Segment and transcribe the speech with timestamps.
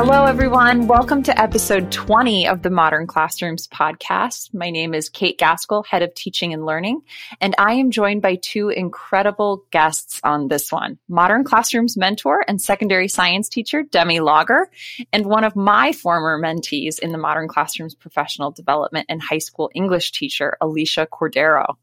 [0.00, 0.86] Hello, everyone.
[0.86, 4.54] Welcome to episode 20 of the Modern Classrooms podcast.
[4.54, 7.02] My name is Kate Gaskell, head of teaching and learning,
[7.40, 12.62] and I am joined by two incredible guests on this one Modern Classrooms mentor and
[12.62, 14.70] secondary science teacher, Demi Lager,
[15.12, 19.68] and one of my former mentees in the Modern Classrooms professional development and high school
[19.74, 21.74] English teacher, Alicia Cordero.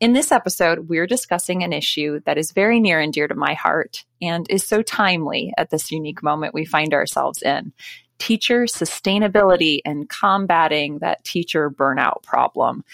[0.00, 3.54] In this episode, we're discussing an issue that is very near and dear to my
[3.54, 7.72] heart and is so timely at this unique moment we find ourselves in
[8.18, 12.84] teacher sustainability and combating that teacher burnout problem.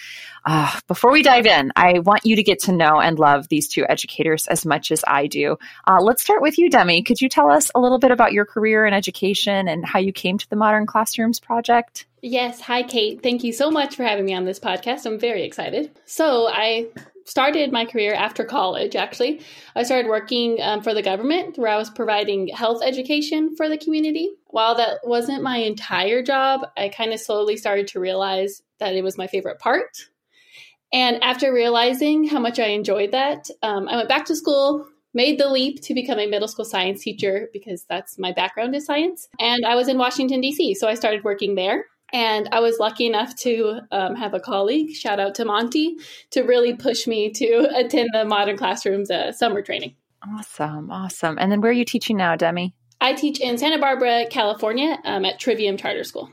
[0.45, 3.67] Uh, before we dive in, I want you to get to know and love these
[3.67, 5.57] two educators as much as I do.
[5.87, 7.01] Uh, let's start with you, Demi.
[7.03, 10.13] Could you tell us a little bit about your career in education and how you
[10.13, 12.05] came to the Modern Classrooms Project?
[12.21, 12.59] Yes.
[12.61, 13.21] Hi, Kate.
[13.21, 15.05] Thank you so much for having me on this podcast.
[15.05, 15.91] I'm very excited.
[16.05, 16.87] So, I
[17.25, 19.41] started my career after college, actually.
[19.75, 23.77] I started working um, for the government where I was providing health education for the
[23.77, 24.29] community.
[24.47, 29.03] While that wasn't my entire job, I kind of slowly started to realize that it
[29.03, 30.07] was my favorite part.
[30.93, 35.39] And after realizing how much I enjoyed that, um, I went back to school, made
[35.39, 39.27] the leap to become a middle school science teacher because that's my background is science.
[39.39, 41.85] And I was in Washington, D.C., so I started working there.
[42.13, 45.97] And I was lucky enough to um, have a colleague, shout out to Monty,
[46.31, 49.95] to really push me to attend the Modern Classrooms uh, summer training.
[50.37, 51.37] Awesome, awesome.
[51.39, 52.73] And then where are you teaching now, Demi?
[53.01, 56.29] I teach in Santa Barbara, California um, at Trivium Charter School.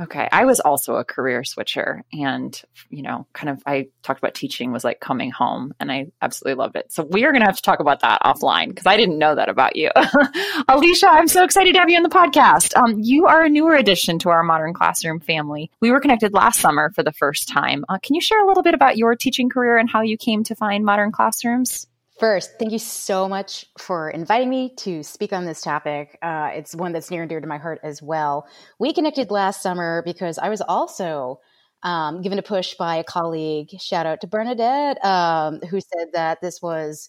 [0.00, 0.28] Okay.
[0.32, 4.72] I was also a career switcher and, you know, kind of, I talked about teaching
[4.72, 6.90] was like coming home and I absolutely loved it.
[6.90, 9.34] So we are going to have to talk about that offline because I didn't know
[9.34, 9.90] that about you.
[10.68, 12.74] Alicia, I'm so excited to have you on the podcast.
[12.76, 15.70] Um, you are a newer addition to our modern classroom family.
[15.80, 17.84] We were connected last summer for the first time.
[17.88, 20.44] Uh, can you share a little bit about your teaching career and how you came
[20.44, 21.86] to find modern classrooms?
[22.20, 26.18] First, thank you so much for inviting me to speak on this topic.
[26.20, 28.46] Uh, it's one that's near and dear to my heart as well.
[28.78, 31.40] We connected last summer because I was also
[31.82, 33.70] um, given a push by a colleague.
[33.80, 37.08] Shout out to Bernadette, um, who said that this was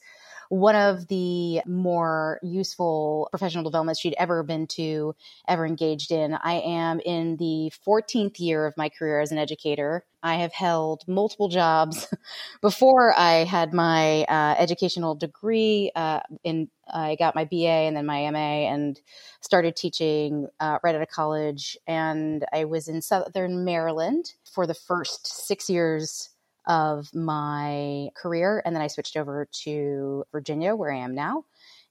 [0.52, 5.16] one of the more useful professional developments she'd ever been to,
[5.48, 6.34] ever engaged in.
[6.34, 10.04] I am in the 14th year of my career as an educator.
[10.22, 12.06] I have held multiple jobs
[12.62, 15.90] before I had my uh, educational degree.
[15.96, 19.00] Uh, in I got my BA and then my MA, and
[19.40, 21.78] started teaching uh, right out of college.
[21.88, 26.31] And I was in Southern Maryland for the first six years
[26.68, 28.62] of my career.
[28.64, 31.46] And then I switched over to Virginia, where I am now.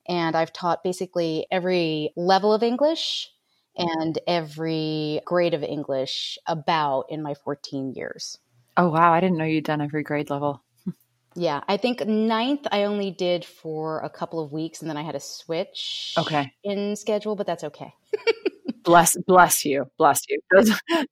[0.09, 3.31] And I've taught basically every level of English
[3.77, 8.39] and every grade of English about in my 14 years.
[8.77, 9.13] Oh, wow.
[9.13, 10.63] I didn't know you'd done every grade level.
[11.37, 15.03] Yeah, I think ninth I only did for a couple of weeks and then I
[15.03, 16.53] had a switch okay.
[16.65, 17.95] in schedule, but that's okay.
[18.83, 20.41] bless bless you bless you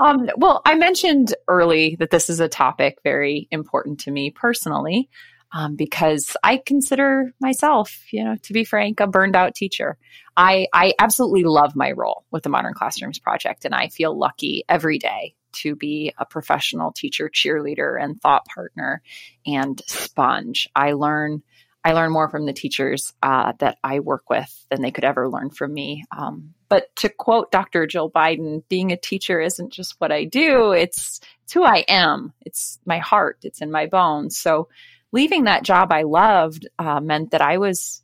[0.00, 5.08] um, well i mentioned early that this is a topic very important to me personally
[5.52, 9.96] um, because i consider myself you know to be frank a burned out teacher
[10.36, 14.64] i i absolutely love my role with the modern classrooms project and i feel lucky
[14.68, 19.02] every day to be a professional teacher cheerleader and thought partner
[19.46, 21.42] and sponge i learn
[21.84, 25.28] I learn more from the teachers uh, that I work with than they could ever
[25.28, 26.04] learn from me.
[26.16, 27.86] Um, but to quote Dr.
[27.86, 32.32] Jill Biden, being a teacher isn't just what I do, it's, it's who I am.
[32.46, 34.38] It's my heart, it's in my bones.
[34.38, 34.70] So
[35.12, 38.00] leaving that job I loved uh, meant that I was,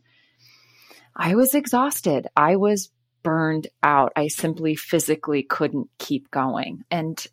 [1.16, 2.26] I was exhausted.
[2.36, 2.90] I was
[3.22, 4.12] burned out.
[4.16, 6.84] I simply physically couldn't keep going.
[6.90, 7.26] And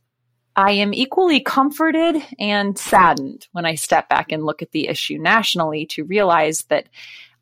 [0.55, 5.17] I am equally comforted and saddened when I step back and look at the issue
[5.17, 6.87] nationally to realize that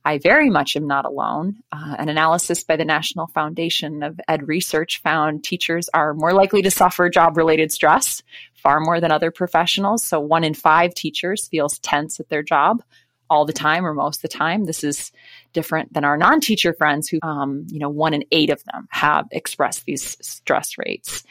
[0.05, 1.57] I very much am not alone.
[1.71, 6.61] Uh, an analysis by the National Foundation of Ed Research found teachers are more likely
[6.61, 8.21] to suffer job related stress
[8.53, 10.03] far more than other professionals.
[10.03, 12.83] So, one in five teachers feels tense at their job
[13.29, 14.65] all the time or most of the time.
[14.65, 15.11] This is
[15.53, 18.87] different than our non teacher friends who, um, you know, one in eight of them
[18.91, 21.23] have expressed these stress rates.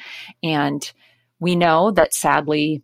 [0.43, 0.91] And
[1.41, 2.83] we know that sadly,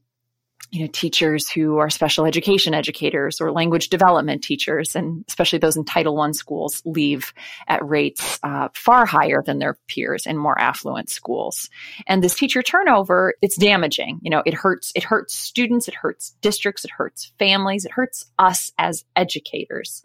[0.70, 5.76] you know, teachers who are special education educators or language development teachers, and especially those
[5.76, 7.32] in Title One schools, leave
[7.66, 11.70] at rates uh, far higher than their peers in more affluent schools.
[12.06, 14.20] And this teacher turnover, it's damaging.
[14.22, 14.92] You know, it hurts.
[14.94, 15.88] It hurts students.
[15.88, 16.84] It hurts districts.
[16.84, 17.86] It hurts families.
[17.86, 20.04] It hurts us as educators.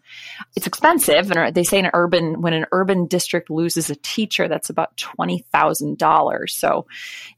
[0.56, 4.48] It's expensive, and they say in an urban when an urban district loses a teacher,
[4.48, 6.54] that's about twenty thousand dollars.
[6.54, 6.86] So,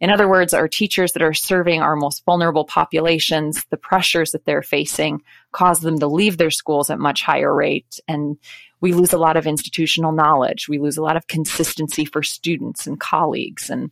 [0.00, 3.15] in other words, our teachers that are serving our most vulnerable population
[3.70, 5.22] the pressures that they're facing
[5.52, 8.00] cause them to leave their schools at much higher rate.
[8.08, 8.38] And
[8.80, 10.68] we lose a lot of institutional knowledge.
[10.68, 13.70] We lose a lot of consistency for students and colleagues.
[13.70, 13.90] And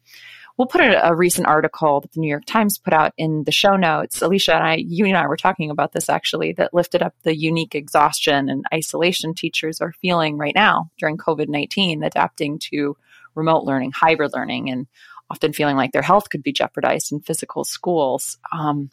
[0.56, 3.52] we'll put a, a, recent article that the New York Times put out in the
[3.52, 4.22] show notes.
[4.22, 7.36] Alicia and I, you and I were talking about this actually, that lifted up the
[7.36, 12.96] unique exhaustion and isolation teachers are feeling right now during COVID 19, adapting to
[13.34, 14.86] remote learning, hybrid learning, and
[15.34, 18.38] often feeling like their health could be jeopardized in physical schools.
[18.52, 18.90] Um,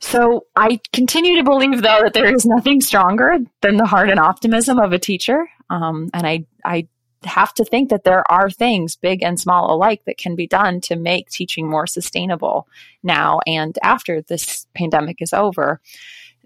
[0.00, 4.20] so I continue to believe, though, that there is nothing stronger than the heart and
[4.20, 5.48] optimism of a teacher.
[5.70, 6.88] Um, and I, I
[7.24, 10.82] have to think that there are things, big and small alike, that can be done
[10.82, 12.68] to make teaching more sustainable
[13.02, 15.80] now and after this pandemic is over.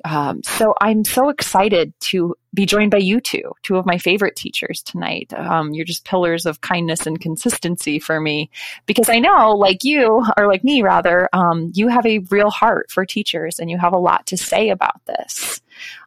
[0.05, 4.37] Um, so I'm so excited to be joined by you two, two of my favorite
[4.37, 5.33] teachers tonight.
[5.35, 8.51] Um, you're just pillars of kindness and consistency for me
[8.87, 12.91] because I know, like you, or like me rather, um, you have a real heart
[12.91, 15.61] for teachers and you have a lot to say about this.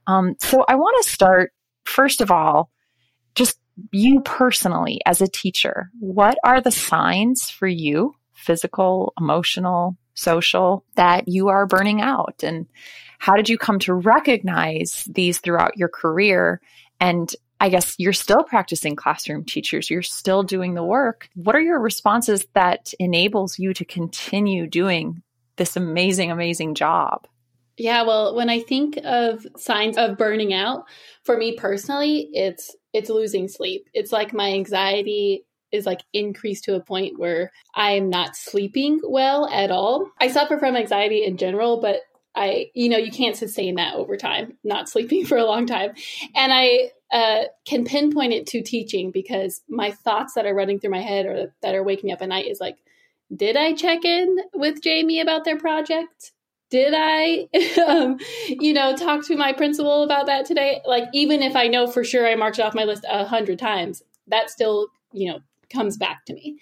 [0.08, 1.54] Um, so I want to start,
[1.86, 2.70] first of all,
[3.36, 3.60] just
[3.92, 5.90] you personally as a teacher.
[6.00, 12.44] What are the signs for you, physical, emotional, social, that you are burning out?
[12.44, 12.68] And
[13.22, 16.60] how did you come to recognize these throughout your career?
[17.00, 21.30] And I guess you're still practicing classroom teachers, you're still doing the work.
[21.36, 25.22] What are your responses that enables you to continue doing
[25.58, 27.28] this amazing, amazing job?
[27.78, 30.86] Yeah, well, when I think of signs of burning out,
[31.24, 33.88] for me personally, it's it's losing sleep.
[33.94, 39.00] It's like my anxiety is like increased to a point where I am not sleeping
[39.04, 40.10] well at all.
[40.20, 42.02] I suffer from anxiety in general, but
[42.36, 45.92] I, you know, you can't sustain that over time, not sleeping for a long time.
[46.36, 50.92] And I uh, can pinpoint it to teaching because my thoughts that are running through
[50.92, 52.78] my head or that are waking me up at night is like,
[53.36, 56.32] did I check in with Jamie about their project?
[56.70, 57.48] Did I,
[57.88, 58.18] um,
[58.48, 60.82] you know, talk to my principal about that today?
[60.86, 63.60] Like, even if I know for sure I marked it off my list a hundred
[63.60, 65.40] times, that still, you know,
[65.70, 66.60] comes back to me.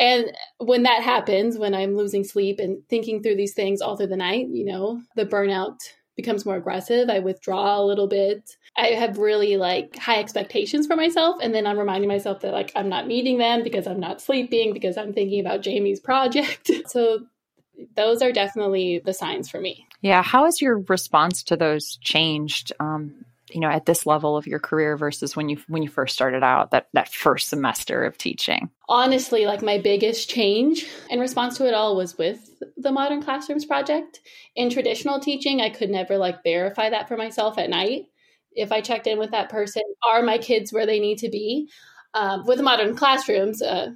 [0.00, 4.06] And when that happens, when I'm losing sleep and thinking through these things all through
[4.06, 5.76] the night, you know, the burnout
[6.16, 7.10] becomes more aggressive.
[7.10, 8.56] I withdraw a little bit.
[8.78, 11.36] I have really like high expectations for myself.
[11.42, 14.72] And then I'm reminding myself that like I'm not meeting them because I'm not sleeping,
[14.72, 16.70] because I'm thinking about Jamie's project.
[16.86, 17.26] so
[17.94, 19.86] those are definitely the signs for me.
[20.00, 20.22] Yeah.
[20.22, 22.72] How has your response to those changed?
[22.80, 26.14] Um, you know at this level of your career versus when you when you first
[26.14, 28.70] started out that that first semester of teaching?
[28.88, 33.64] Honestly like my biggest change in response to it all was with the modern classrooms
[33.64, 34.20] project.
[34.56, 38.06] In traditional teaching i could never like verify that for myself at night.
[38.52, 41.68] If i checked in with that person are my kids where they need to be?
[42.14, 43.90] Um, with modern classrooms uh,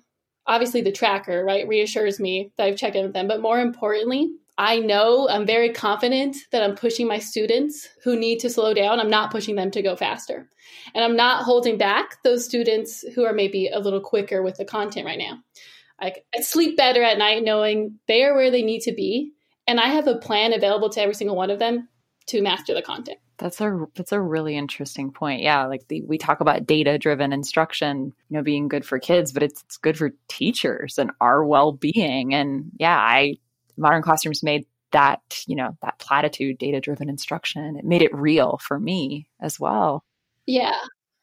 [0.46, 3.28] obviously the tracker right reassures me that i've checked in with them.
[3.28, 8.38] But more importantly I know I'm very confident that I'm pushing my students who need
[8.40, 9.00] to slow down.
[9.00, 10.48] I'm not pushing them to go faster.
[10.94, 14.64] And I'm not holding back those students who are maybe a little quicker with the
[14.64, 15.38] content right now.
[16.00, 19.32] I, I sleep better at night knowing they are where they need to be.
[19.66, 21.88] And I have a plan available to every single one of them
[22.26, 23.18] to master the content.
[23.38, 25.42] That's a that's a really interesting point.
[25.42, 29.32] Yeah, like the, we talk about data driven instruction, you know, being good for kids,
[29.32, 32.32] but it's, it's good for teachers and our well being.
[32.32, 33.34] And yeah, I
[33.76, 37.76] modern classrooms made that you know that platitude data driven instruction.
[37.76, 40.04] It made it real for me as well.
[40.46, 40.76] Yeah.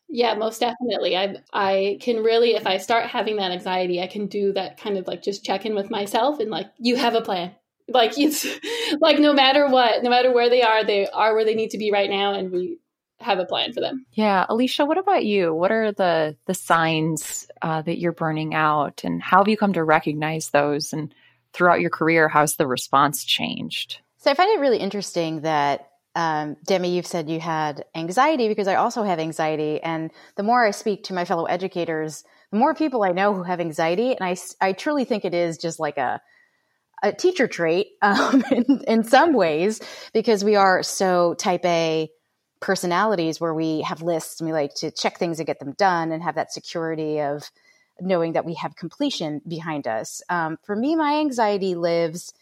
[0.09, 1.15] Yeah most definitely.
[1.15, 4.97] I i can really if i start having that anxiety i can do that kind
[4.97, 7.55] of like just check in with myself and like you have a plan.
[7.87, 8.45] Like it's
[8.99, 11.77] like no matter what no matter where they are they are where they need to
[11.77, 12.77] be right now and we
[13.21, 14.05] have a plan for them.
[14.11, 14.45] Yeah.
[14.49, 15.53] Alicia what about you?
[15.53, 19.73] What are the the signs uh, that you're burning out and how have you come
[19.73, 21.13] to recognize those and
[21.53, 23.99] throughout your career, how's the response changed?
[24.17, 28.67] So I find it really interesting that um, Demi, you've said you had anxiety because
[28.67, 29.81] I also have anxiety.
[29.81, 33.43] And the more I speak to my fellow educators, the more people I know who
[33.43, 34.15] have anxiety.
[34.15, 36.21] And I, I truly think it is just like a,
[37.01, 39.81] a teacher trait um, in, in some ways
[40.13, 42.09] because we are so type A
[42.59, 46.11] personalities where we have lists and we like to check things and get them done
[46.11, 47.49] and have that security of
[48.01, 50.21] knowing that we have completion behind us.
[50.29, 52.33] Um, for me, my anxiety lives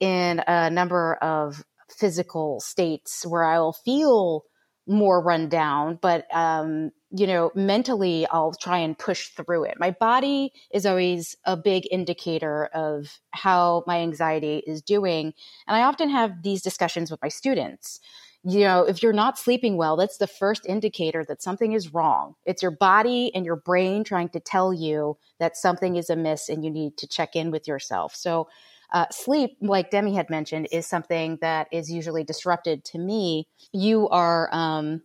[0.00, 4.44] in a number of physical states where I'll feel
[4.86, 9.78] more run down, but um, you know, mentally I'll try and push through it.
[9.78, 15.32] My body is always a big indicator of how my anxiety is doing,
[15.66, 18.00] and I often have these discussions with my students
[18.48, 22.36] you know, if you're not sleeping well, that's the first indicator that something is wrong.
[22.44, 26.64] It's your body and your brain trying to tell you that something is amiss and
[26.64, 28.14] you need to check in with yourself.
[28.14, 28.48] So,
[28.92, 33.48] uh, sleep, like Demi had mentioned, is something that is usually disrupted to me.
[33.72, 35.02] You are um,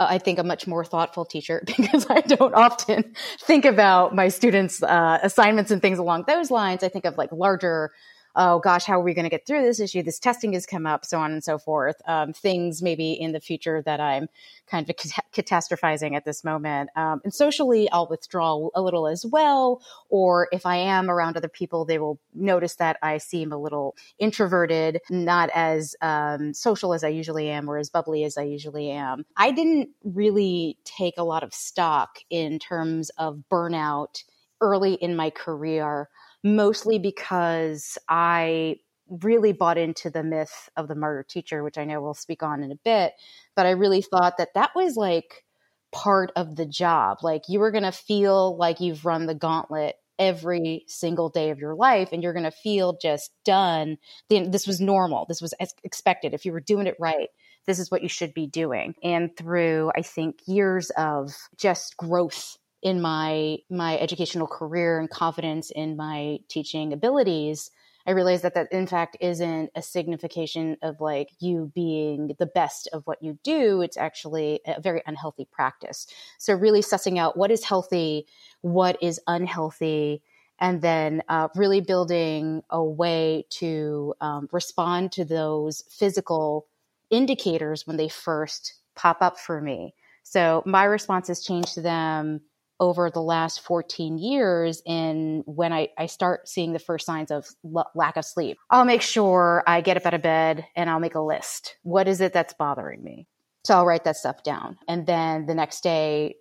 [0.00, 4.82] I think, a much more thoughtful teacher because I don't often think about my students'
[4.82, 6.82] uh, assignments and things along those lines.
[6.82, 7.90] I think of like larger
[8.38, 10.00] oh gosh, how are we going to get through this issue?
[10.00, 11.96] This testing has come up, so on and so forth.
[12.06, 14.28] Um, things maybe in the future that I'm
[14.68, 14.94] kind of
[15.32, 16.90] catastrophizing at this moment.
[16.94, 19.82] Um, and socially, I'll withdraw a little as well.
[20.08, 23.96] Or if I am around other people, they will notice that I seem a little
[24.20, 28.90] introverted, not as um, social as I usually am or as bubbly as I usually
[28.90, 29.26] am.
[29.36, 34.22] I didn't really take a lot of stock in terms of burnout
[34.60, 36.08] early in my career
[36.42, 38.76] mostly because I
[39.08, 42.62] really bought into the myth of the martyr teacher, which I know we'll speak on
[42.62, 43.12] in a bit.
[43.56, 45.44] But I really thought that that was like
[45.92, 47.18] part of the job.
[47.22, 51.58] Like you were going to feel like you've run the gauntlet every single day of
[51.58, 53.98] your life and you're going to feel just done.
[54.28, 55.26] Then This was normal.
[55.28, 55.54] This was
[55.84, 56.34] expected.
[56.34, 57.28] If you were doing it right,
[57.66, 58.94] this is what you should be doing.
[59.02, 65.70] And through, I think, years of just growth in my my educational career and confidence
[65.70, 67.70] in my teaching abilities
[68.06, 72.88] i realized that that in fact isn't a signification of like you being the best
[72.92, 73.82] of what you do.
[73.82, 76.06] It's actually a very unhealthy practice.
[76.38, 78.26] So really sussing out what is healthy
[78.62, 80.22] what is unhealthy
[80.58, 86.66] and then uh, really building a way to um, respond to those physical
[87.10, 89.94] indicators when they first pop up for me.
[90.24, 92.40] So my responses change to them
[92.80, 97.48] over the last 14 years in when I, I start seeing the first signs of
[97.64, 98.58] l- lack of sleep.
[98.70, 101.76] I'll make sure I get up out of bed and I'll make a list.
[101.82, 103.26] What is it that's bothering me?
[103.64, 104.78] So I'll write that stuff down.
[104.88, 106.36] And then the next day,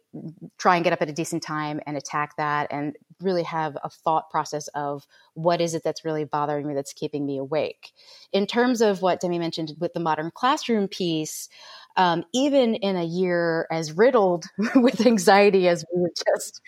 [0.58, 3.90] try and get up at a decent time and attack that and really have a
[3.90, 7.92] thought process of what is it that's really bothering me that's keeping me awake.
[8.32, 11.50] In terms of what Demi mentioned with the modern classroom piece,
[11.98, 16.62] um, even in a year as riddled with anxiety as we just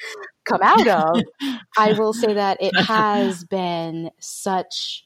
[0.44, 1.24] come out of,
[1.78, 5.06] I will say that it has been such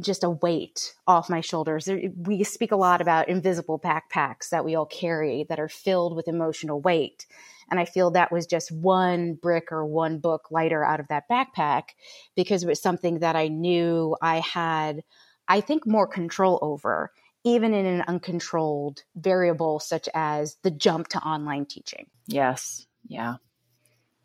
[0.00, 1.88] just a weight off my shoulders.
[2.16, 6.28] We speak a lot about invisible backpacks that we all carry that are filled with
[6.28, 7.26] emotional weight.
[7.70, 11.24] And I feel that was just one brick or one book lighter out of that
[11.30, 11.94] backpack
[12.36, 15.02] because it was something that I knew I had,
[15.48, 17.10] I think, more control over
[17.46, 22.06] even in an uncontrolled variable such as the jump to online teaching.
[22.26, 22.84] Yes.
[23.06, 23.36] Yeah.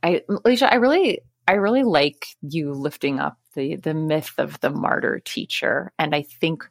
[0.02, 4.72] I Alicia, I really I really like you lifting up the the myth of the
[4.72, 6.68] martyr teacher and I think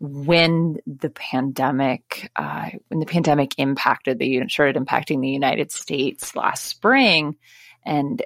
[0.00, 6.64] when the pandemic uh, when the pandemic impacted the started impacting the United States last
[6.64, 7.36] spring
[7.86, 8.22] and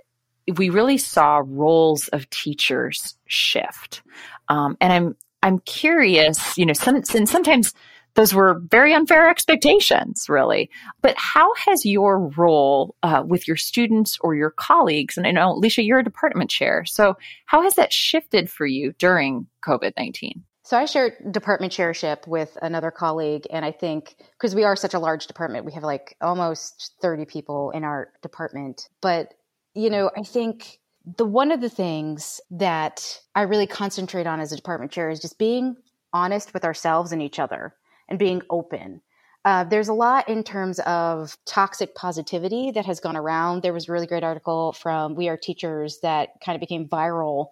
[0.56, 4.02] we really saw roles of teachers shift
[4.48, 7.74] um, and I'm I'm curious, you know, some, and sometimes
[8.14, 10.70] those were very unfair expectations, really.
[11.02, 15.52] But how has your role uh, with your students or your colleagues, and I know,
[15.52, 20.42] Alicia, you're a department chair, so how has that shifted for you during COVID 19?
[20.62, 24.94] So I share department chairship with another colleague, and I think because we are such
[24.94, 28.88] a large department, we have like almost 30 people in our department.
[29.02, 29.34] But,
[29.74, 34.52] you know, I think the one of the things that I really concentrate on as
[34.52, 35.76] a department chair is just being
[36.12, 37.74] honest with ourselves and each other
[38.08, 39.02] and being open.
[39.44, 43.62] Uh, there's a lot in terms of toxic positivity that has gone around.
[43.62, 47.48] There was a really great article from We Are Teachers that kind of became viral,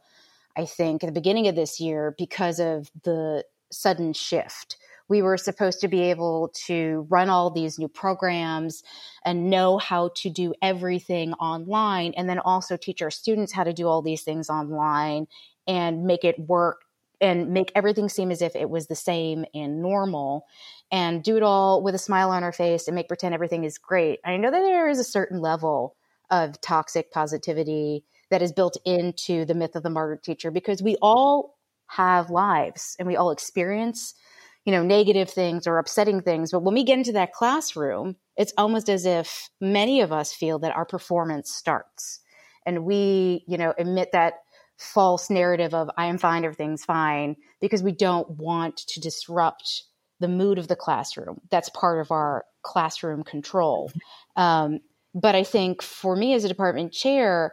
[0.57, 4.77] I think, at the beginning of this year because of the sudden shift
[5.13, 8.83] we were supposed to be able to run all these new programs
[9.27, 13.75] and know how to do everything online and then also teach our students how to
[13.75, 15.27] do all these things online
[15.67, 16.87] and make it work
[17.21, 20.47] and make everything seem as if it was the same and normal
[20.91, 23.77] and do it all with a smile on our face and make pretend everything is
[23.77, 24.19] great.
[24.25, 25.95] I know that there is a certain level
[26.31, 30.97] of toxic positivity that is built into the myth of the martyr teacher because we
[31.03, 34.15] all have lives and we all experience
[34.65, 36.53] you know, negative things or upsetting things.
[36.53, 40.59] But when we get into that classroom, it's almost as if many of us feel
[40.61, 42.21] that our performance starts
[42.65, 44.35] and we, you know, emit that
[44.79, 49.85] false narrative of I am fine, everything's fine, because we don't want to disrupt
[50.21, 51.41] the mood of the classroom.
[51.51, 53.91] That's part of our classroom control.
[54.37, 54.81] Um,
[55.15, 57.53] but I think for me as a department chair,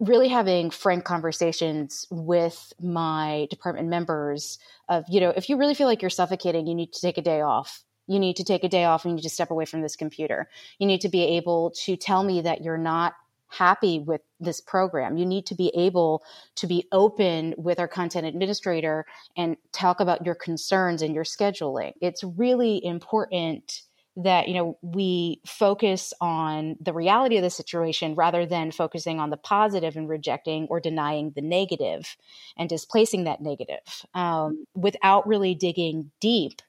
[0.00, 4.58] really having frank conversations with my department members
[4.88, 7.22] of you know if you really feel like you're suffocating you need to take a
[7.22, 7.82] day off.
[8.06, 9.94] You need to take a day off and you need to step away from this
[9.94, 10.48] computer.
[10.78, 13.14] You need to be able to tell me that you're not
[13.48, 15.16] happy with this program.
[15.16, 16.22] You need to be able
[16.56, 19.06] to be open with our content administrator
[19.36, 21.92] and talk about your concerns and your scheduling.
[22.00, 23.82] It's really important
[24.18, 29.30] that you know we focus on the reality of the situation rather than focusing on
[29.30, 32.16] the positive and rejecting or denying the negative
[32.56, 36.60] and displacing that negative um, without really digging deep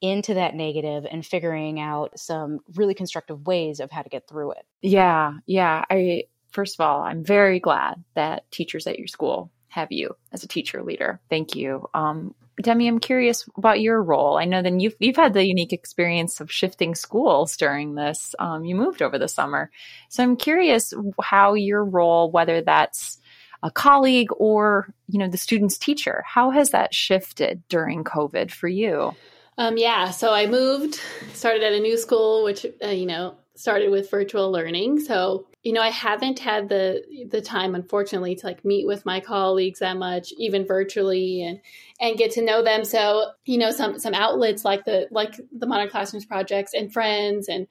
[0.00, 4.52] into that negative and figuring out some really constructive ways of how to get through
[4.52, 4.66] it.
[4.82, 5.84] Yeah yeah.
[5.90, 10.42] I first of all i'm very glad that teachers at your school have you as
[10.42, 11.20] a teacher leader.
[11.28, 11.86] Thank you.
[11.92, 14.38] Um, Demi, I'm curious about your role.
[14.38, 18.34] I know then you've you've had the unique experience of shifting schools during this.
[18.38, 19.70] Um, you moved over the summer,
[20.08, 23.18] so I'm curious how your role, whether that's
[23.62, 28.68] a colleague or you know the student's teacher, how has that shifted during COVID for
[28.68, 29.14] you?
[29.58, 31.00] Um, yeah, so I moved,
[31.32, 35.00] started at a new school, which uh, you know started with virtual learning.
[35.00, 39.18] So, you know, I haven't had the the time unfortunately to like meet with my
[39.18, 41.58] colleagues that much even virtually and
[42.00, 42.84] and get to know them.
[42.84, 47.48] So, you know, some some outlets like the like the Modern Classrooms projects and friends
[47.48, 47.66] and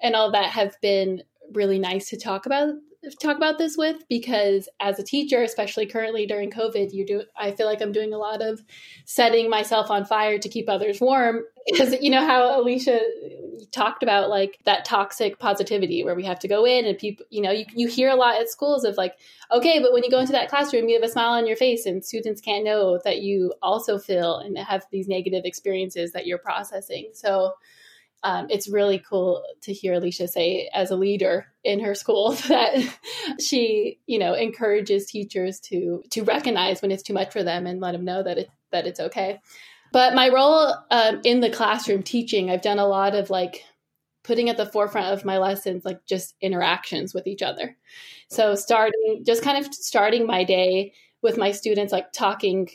[0.00, 2.74] and all that have been really nice to talk about
[3.20, 7.50] talk about this with because as a teacher especially currently during covid you do i
[7.50, 8.62] feel like i'm doing a lot of
[9.04, 13.00] setting myself on fire to keep others warm because you know how alicia
[13.70, 17.42] talked about like that toxic positivity where we have to go in and people you
[17.42, 19.16] know you, you hear a lot at schools of like
[19.50, 21.86] okay but when you go into that classroom you have a smile on your face
[21.86, 26.38] and students can't know that you also feel and have these negative experiences that you're
[26.38, 27.52] processing so
[28.24, 32.76] um, it's really cool to hear Alicia say, as a leader in her school, that
[33.40, 37.80] she, you know, encourages teachers to to recognize when it's too much for them and
[37.80, 39.40] let them know that it that it's okay.
[39.92, 43.62] But my role um, in the classroom teaching, I've done a lot of like
[44.24, 47.76] putting at the forefront of my lessons, like just interactions with each other.
[48.28, 52.68] So starting, just kind of starting my day with my students, like talking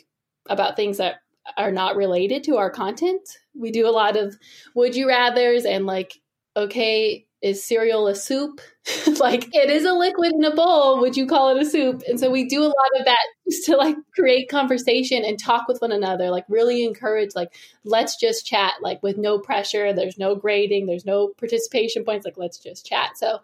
[0.48, 1.16] about things that
[1.56, 3.26] are not related to our content.
[3.54, 4.36] We do a lot of
[4.74, 6.14] would you rather's and like,
[6.56, 8.60] okay, is cereal a soup?
[9.20, 11.00] like it is a liquid in a bowl.
[11.00, 12.02] Would you call it a soup?
[12.08, 13.26] And so we do a lot of that
[13.64, 18.46] to like create conversation and talk with one another, like really encourage, like, let's just
[18.46, 19.92] chat, like with no pressure.
[19.92, 23.16] There's no grading, there's no participation points, like let's just chat.
[23.16, 23.40] So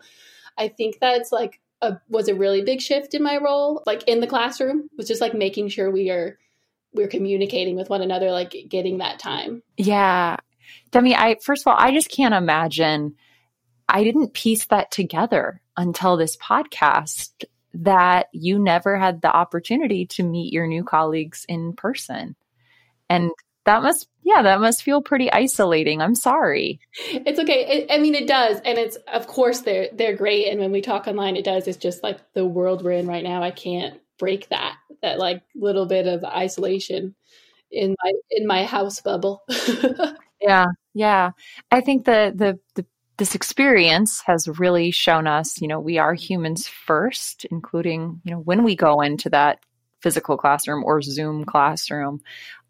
[0.58, 4.20] I think that's like a was a really big shift in my role, like in
[4.20, 6.38] the classroom, was just like making sure we are
[6.92, 9.62] we're communicating with one another, like getting that time.
[9.76, 10.36] Yeah.
[10.92, 13.16] Demi, I first of all, I just can't imagine
[13.88, 17.44] I didn't piece that together until this podcast
[17.74, 22.36] that you never had the opportunity to meet your new colleagues in person.
[23.08, 23.30] And
[23.64, 26.00] that must yeah that must feel pretty isolating.
[26.00, 26.80] I'm sorry.
[27.08, 27.66] It's okay.
[27.66, 28.60] It, i mean it does.
[28.64, 30.48] And it's of course they're they're great.
[30.48, 31.66] And when we talk online it does.
[31.66, 33.42] It's just like the world we're in right now.
[33.42, 37.14] I can't break that that like little bit of isolation
[37.70, 39.42] in my in my house bubble.
[40.40, 41.30] yeah, yeah.
[41.70, 46.14] I think the, the the this experience has really shown us, you know, we are
[46.14, 49.60] humans first, including you know when we go into that
[50.00, 52.20] physical classroom or Zoom classroom.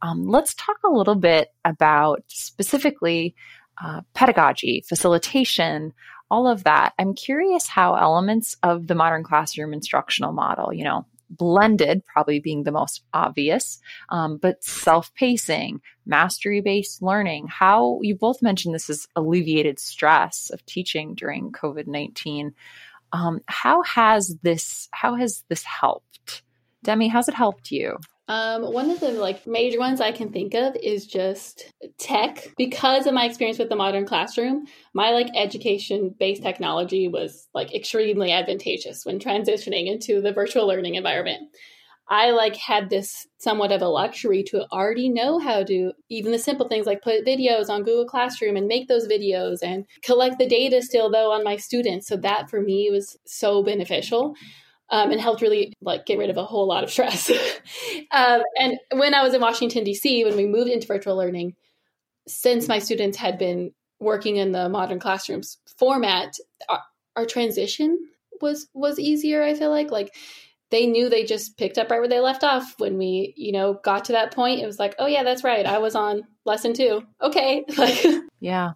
[0.03, 3.35] Um, let's talk a little bit about specifically
[3.83, 5.93] uh, pedagogy, facilitation,
[6.31, 6.93] all of that.
[6.99, 12.63] I'm curious how elements of the modern classroom instructional model, you know, blended probably being
[12.63, 18.91] the most obvious, um, but self pacing, mastery based learning, how you both mentioned this
[18.91, 22.55] is alleviated stress of teaching during COVID 19.
[23.13, 26.43] Um, how has this how has this helped?
[26.83, 27.99] Demi, how's it helped you?
[28.27, 32.49] Um, one of the like major ones I can think of is just tech.
[32.57, 37.75] Because of my experience with the modern classroom, my like education based technology was like
[37.75, 41.51] extremely advantageous when transitioning into the virtual learning environment.
[42.09, 46.39] I like had this somewhat of a luxury to already know how to even the
[46.39, 50.47] simple things like put videos on Google Classroom and make those videos and collect the
[50.47, 52.07] data still though on my students.
[52.07, 54.35] So that for me was so beneficial
[54.91, 57.31] um, and helped really like get rid of a whole lot of stress.
[58.11, 61.55] um, and when I was in Washington D.C., when we moved into virtual learning,
[62.27, 66.35] since my students had been working in the modern classrooms format,
[66.69, 66.81] our,
[67.17, 67.99] our transition
[68.41, 69.43] was was easier.
[69.43, 70.15] I feel like like
[70.71, 73.75] they knew they just picked up right where they left off when we you know
[73.85, 74.61] got to that point.
[74.61, 75.67] It was like, oh yeah, that's right.
[75.67, 77.05] I was on lesson two.
[77.23, 78.05] Okay, like
[78.41, 78.73] yeah.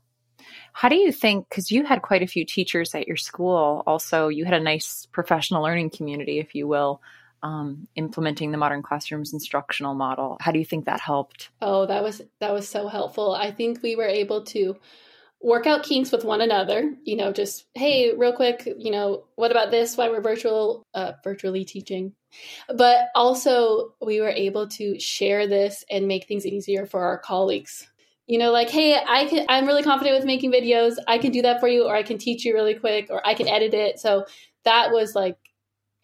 [0.79, 4.29] How do you think, because you had quite a few teachers at your school, also,
[4.29, 7.03] you had a nice professional learning community, if you will,
[7.43, 10.37] um, implementing the modern classrooms instructional model.
[10.41, 11.51] How do you think that helped?
[11.61, 13.35] Oh, that was that was so helpful.
[13.35, 14.77] I think we were able to
[15.43, 19.53] work out kinks with one another you know just hey real quick you know what
[19.53, 22.12] about this why we're virtual uh, virtually teaching
[22.75, 27.87] but also we were able to share this and make things easier for our colleagues
[28.29, 30.97] you know, like, hey, I can, I'm really confident with making videos.
[31.09, 33.35] I can do that for you, or I can teach you really quick, or I
[33.35, 33.99] can edit it.
[33.99, 34.27] So
[34.64, 35.38] that was like,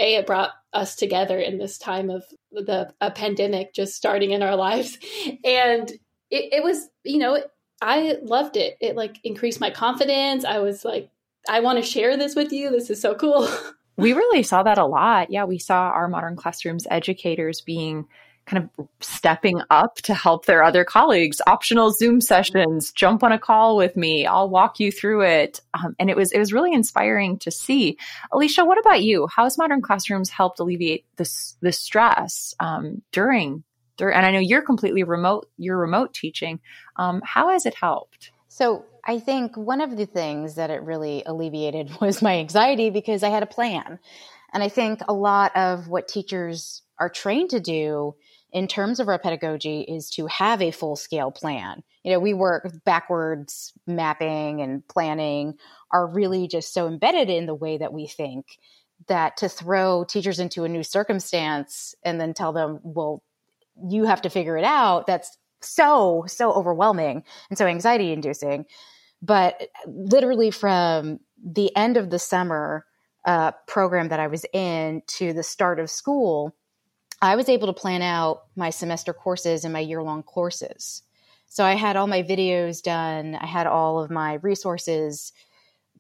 [0.01, 4.43] a it brought us together in this time of the a pandemic just starting in
[4.43, 4.99] our lives,
[5.45, 5.89] and
[6.31, 7.39] it, it was, you know,
[7.81, 8.77] I loved it.
[8.81, 10.45] It like increased my confidence.
[10.45, 11.11] I was like,
[11.49, 12.71] I want to share this with you.
[12.71, 13.49] This is so cool.
[13.97, 15.31] We really saw that a lot.
[15.31, 18.09] Yeah, we saw our modern classrooms educators being
[18.47, 21.41] kind of stepping up to help their other colleagues.
[21.47, 25.61] Optional zoom sessions jump on a call with me i'll walk you through it.
[25.75, 27.99] Um, and it was it was really inspiring to see.
[28.33, 29.27] Alicia what about you?
[29.27, 33.65] How has modern classrooms helped alleviate this the stress um, during
[34.01, 36.61] and i know you're completely remote you're remote teaching.
[36.97, 38.33] Um, how has it helped?
[38.49, 43.23] So I think one of the things that it really alleviated was my anxiety because
[43.23, 43.99] I had a plan.
[44.53, 48.15] And I think a lot of what teachers are trained to do
[48.55, 51.83] in terms of our pedagogy is to have a full scale plan.
[52.05, 55.55] You know, we work backwards mapping and planning
[55.91, 58.47] are really just so embedded in the way that we think
[59.09, 63.25] that to throw teachers into a new circumstance and then tell them, well,
[63.91, 68.67] you have to figure it out, that's so, so overwhelming and so anxiety inducing.
[69.21, 72.87] But literally from the end of the summer
[73.25, 76.55] uh, program that I was in to the start of school,
[77.21, 81.03] I was able to plan out my semester courses and my year long courses.
[81.47, 85.33] So I had all my videos done, I had all of my resources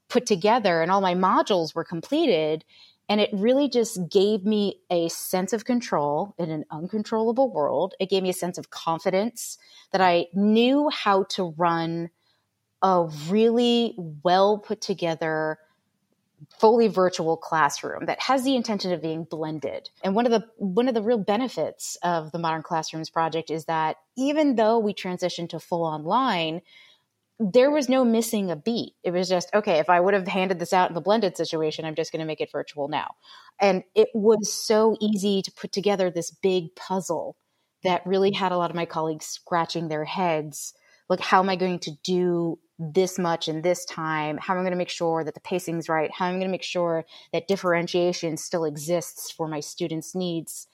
[0.08, 2.64] put together, and all my modules were completed.
[3.08, 7.94] And it really just gave me a sense of control in an uncontrollable world.
[8.00, 9.58] It gave me a sense of confidence
[9.92, 12.10] that I knew how to run
[12.82, 15.58] a really well put together
[16.58, 19.90] fully virtual classroom that has the intention of being blended.
[20.02, 23.66] And one of the one of the real benefits of the Modern Classrooms project is
[23.66, 26.62] that even though we transitioned to full online,
[27.38, 28.94] there was no missing a beat.
[29.02, 31.84] It was just, okay, if I would have handed this out in the blended situation,
[31.84, 33.14] I'm just going to make it virtual now.
[33.60, 37.36] And it was so easy to put together this big puzzle
[37.82, 40.74] that really had a lot of my colleagues scratching their heads
[41.08, 44.36] like how am i going to do this much in this time?
[44.36, 46.10] How am i going to make sure that the pacing's right?
[46.12, 50.66] How am i going to make sure that differentiation still exists for my students needs?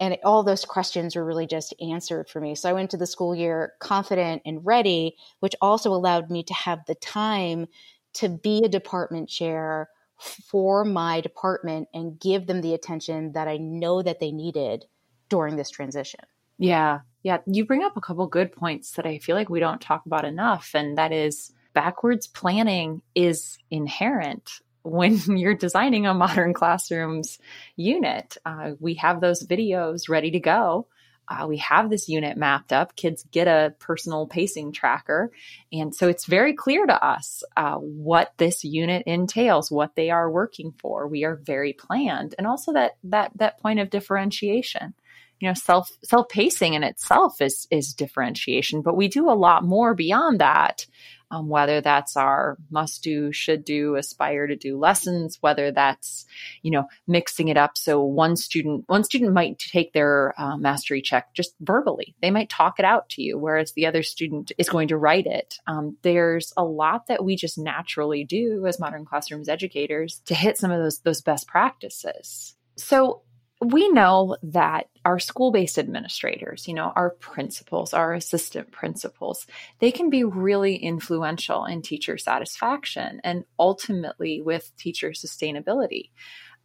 [0.00, 2.54] And all those questions were really just answered for me.
[2.54, 6.54] So i went to the school year confident and ready which also allowed me to
[6.54, 7.66] have the time
[8.14, 13.56] to be a department chair for my department and give them the attention that i
[13.56, 14.86] know that they needed
[15.28, 16.20] during this transition.
[16.58, 17.00] Yeah.
[17.24, 17.38] Yeah.
[17.46, 20.26] You bring up a couple good points that I feel like we don't talk about
[20.26, 20.70] enough.
[20.74, 27.38] And that is backwards planning is inherent when you're designing a modern classrooms
[27.76, 28.36] unit.
[28.44, 30.86] Uh, we have those videos ready to go.
[31.26, 32.94] Uh, we have this unit mapped up.
[32.94, 35.32] Kids get a personal pacing tracker.
[35.72, 40.30] And so it's very clear to us uh, what this unit entails, what they are
[40.30, 41.08] working for.
[41.08, 42.34] We are very planned.
[42.36, 44.92] And also that, that, that point of differentiation
[45.40, 49.64] you know self self pacing in itself is is differentiation but we do a lot
[49.64, 50.86] more beyond that
[51.30, 56.26] um, whether that's our must do should do aspire to do lessons whether that's
[56.62, 61.02] you know mixing it up so one student one student might take their uh, mastery
[61.02, 62.14] check just verbally.
[62.20, 65.26] They might talk it out to you whereas the other student is going to write
[65.26, 65.58] it.
[65.66, 70.58] Um, there's a lot that we just naturally do as modern classrooms educators to hit
[70.58, 72.54] some of those those best practices.
[72.76, 73.22] So
[73.64, 79.46] we know that our school based administrators, you know, our principals, our assistant principals,
[79.78, 86.10] they can be really influential in teacher satisfaction and ultimately with teacher sustainability.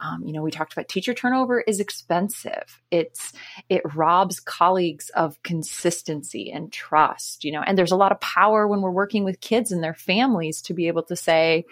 [0.01, 2.81] Um, you know, we talked about teacher turnover is expensive.
[2.89, 3.33] It's
[3.67, 7.43] it robs colleagues of consistency and trust.
[7.43, 9.93] You know, and there's a lot of power when we're working with kids and their
[9.93, 11.65] families to be able to say,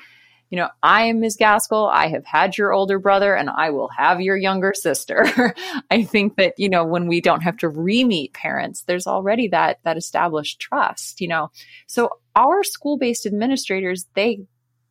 [0.50, 1.36] you know, I am Ms.
[1.38, 1.88] Gaskell.
[1.88, 5.54] I have had your older brother and I will have your younger sister.
[5.92, 9.80] I think that, you know, when we don't have to re-meet parents, there's already that,
[9.84, 11.52] that established trust, you know.
[11.88, 14.40] So our school-based administrators, they,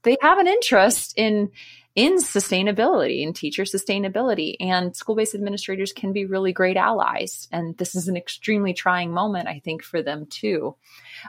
[0.03, 1.51] they have an interest in,
[1.97, 7.49] in sustainability in teacher sustainability and school-based administrators can be really great allies.
[7.51, 10.77] And this is an extremely trying moment i think for them too.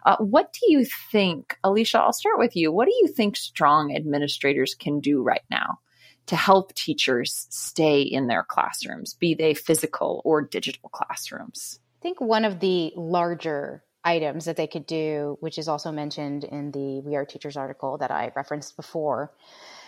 [0.06, 2.72] Uh, what do you think alicia i'll start with you.
[2.72, 5.80] What do you think strong administrators can do right now
[6.28, 11.80] to help teachers stay in their classrooms be they physical or digital classrooms?
[12.00, 16.44] I think one of the larger items that they could do which is also mentioned
[16.44, 19.32] in the we are teachers article that i referenced before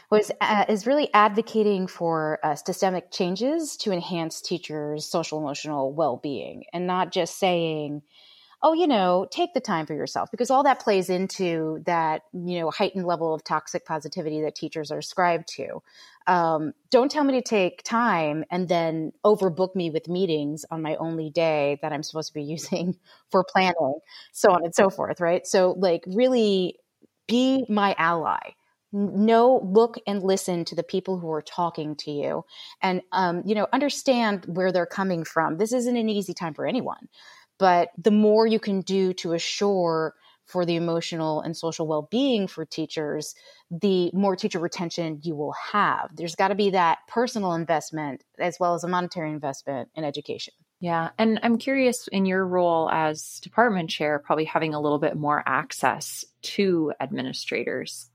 [0.10, 6.18] was uh, is really advocating for uh, systemic changes to enhance teachers' social emotional well
[6.18, 8.02] being, and not just saying,
[8.62, 12.60] oh, you know, take the time for yourself because all that plays into that, you
[12.60, 15.82] know, heightened level of toxic positivity that teachers are ascribed to.
[16.28, 20.96] Um, don't tell me to take time and then overbook me with meetings on my
[20.98, 22.98] only day that I'm supposed to be using
[23.30, 24.00] for planning,
[24.34, 25.46] so on and so forth, right?
[25.48, 26.78] So, like, really
[27.28, 28.40] be my ally
[28.92, 32.44] know look and listen to the people who are talking to you
[32.82, 35.58] and um, you know understand where they're coming from.
[35.58, 37.08] This isn't an easy time for anyone
[37.60, 42.66] but the more you can do to assure for the emotional and social well-being for
[42.66, 43.36] teachers
[43.70, 46.10] the more teacher retention you will have.
[46.16, 50.56] There's got to be that personal investment as well as a monetary investment in education
[50.80, 51.10] yeah.
[51.18, 55.44] And I'm curious in your role as department chair, probably having a little bit more
[55.46, 58.10] access to administrators.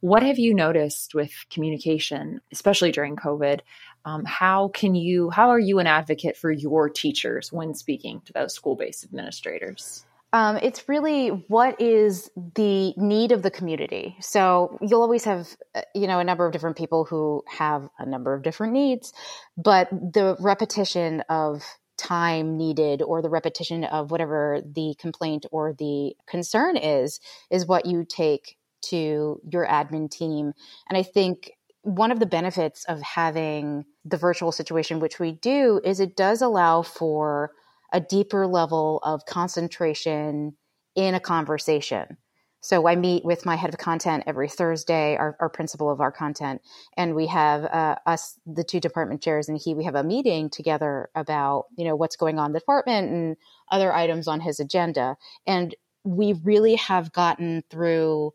[0.00, 3.60] What have you noticed with communication, especially during COVID?
[4.04, 8.32] Um, how can you, how are you an advocate for your teachers when speaking to
[8.32, 10.04] those school based administrators?
[10.32, 14.16] Um, it's really what is the need of the community.
[14.20, 18.06] So you'll always have, uh, you know, a number of different people who have a
[18.06, 19.12] number of different needs,
[19.56, 21.62] but the repetition of
[21.96, 27.86] time needed or the repetition of whatever the complaint or the concern is, is what
[27.86, 30.52] you take to your admin team.
[30.88, 31.52] And I think
[31.82, 36.42] one of the benefits of having the virtual situation, which we do, is it does
[36.42, 37.52] allow for
[37.92, 40.56] a deeper level of concentration
[40.94, 42.16] in a conversation.
[42.64, 46.10] So I meet with my head of content every Thursday, our, our principal of our
[46.10, 46.62] content,
[46.96, 49.74] and we have uh, us, the two department chairs, and he.
[49.74, 53.36] We have a meeting together about you know what's going on in the department and
[53.70, 55.74] other items on his agenda, and
[56.04, 58.32] we really have gotten through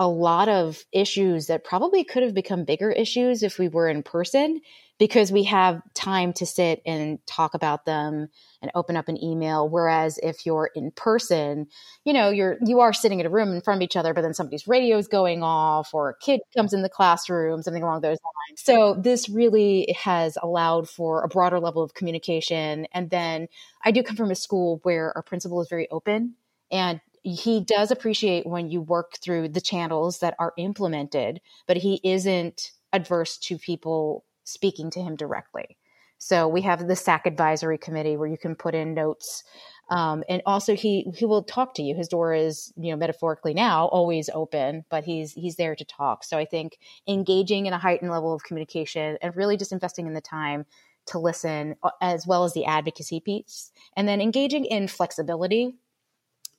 [0.00, 4.02] a lot of issues that probably could have become bigger issues if we were in
[4.02, 4.60] person
[5.00, 8.28] because we have time to sit and talk about them
[8.62, 9.68] and open up an email.
[9.68, 11.66] Whereas if you're in person
[12.04, 14.22] you know you're you are sitting in a room in front of each other but
[14.22, 18.02] then somebody's radio is going off or a kid comes in the classroom something along
[18.02, 18.62] those lines.
[18.62, 22.86] So this really has allowed for a broader level of communication.
[22.92, 23.48] And then
[23.84, 26.34] i do come from a school where our principal is very open
[26.70, 32.00] and he does appreciate when you work through the channels that are implemented, but he
[32.02, 35.76] isn't adverse to people speaking to him directly.
[36.18, 39.42] So we have the SAC advisory committee where you can put in notes.
[39.88, 41.96] Um, and also he he will talk to you.
[41.96, 46.22] His door is, you know, metaphorically now always open, but he's he's there to talk.
[46.22, 50.12] So I think engaging in a heightened level of communication and really just investing in
[50.12, 50.66] the time
[51.06, 55.74] to listen uh, as well as the advocacy piece and then engaging in flexibility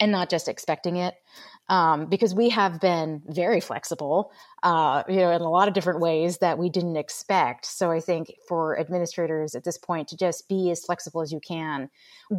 [0.02, 1.14] and not just expecting it.
[1.70, 6.02] Um, because we have been very flexible, uh, you know, in a lot of different
[6.02, 7.66] ways that we didn't expect.
[7.66, 11.40] So I think for administrators at this point to just be as flexible as you
[11.40, 11.90] can,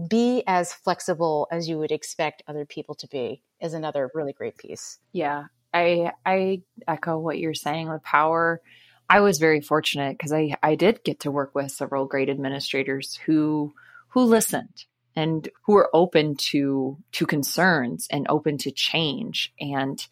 [0.09, 4.59] be as flexible as you would expect other people to be, is another really great
[4.59, 4.98] piece.
[5.12, 8.61] Yeah, I I echo what you're saying with power.
[9.09, 13.14] I was very fortunate because I I did get to work with several great administrators
[13.25, 13.72] who
[14.09, 19.53] who listened and who are open to to concerns and open to change.
[19.61, 20.05] And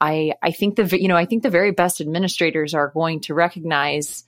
[0.00, 3.34] i i think the you know i think the very best administrators are going to
[3.34, 4.24] recognize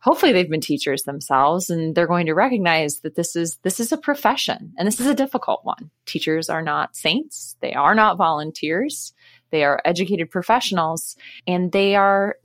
[0.00, 3.92] hopefully they've been teachers themselves and they're going to recognize that this is this is
[3.92, 5.90] a profession and this is a difficult one.
[6.06, 7.56] Teachers are not saints.
[7.60, 9.12] They are not volunteers.
[9.50, 12.36] They are educated professionals and they are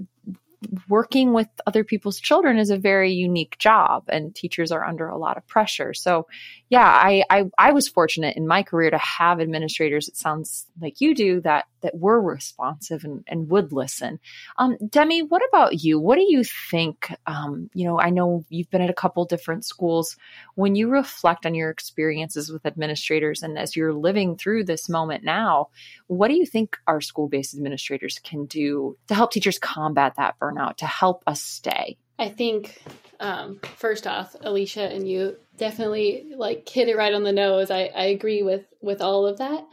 [0.89, 5.17] working with other people's children is a very unique job and teachers are under a
[5.17, 5.93] lot of pressure.
[5.93, 6.27] So
[6.69, 11.01] yeah, I, I, I was fortunate in my career to have administrators, it sounds like
[11.01, 14.19] you do, that that were responsive and, and would listen.
[14.57, 15.99] Um, Demi, what about you?
[15.99, 17.15] What do you think?
[17.27, 20.17] Um, you know, I know you've been at a couple different schools.
[20.55, 25.23] When you reflect on your experiences with administrators and as you're living through this moment
[25.23, 25.69] now,
[26.07, 30.39] what do you think our school based administrators can do to help teachers combat that
[30.39, 31.97] burnout, to help us stay?
[32.17, 32.81] I think
[33.19, 37.69] um, first off, Alicia and you definitely like hit it right on the nose.
[37.69, 39.67] I, I agree with with all of that.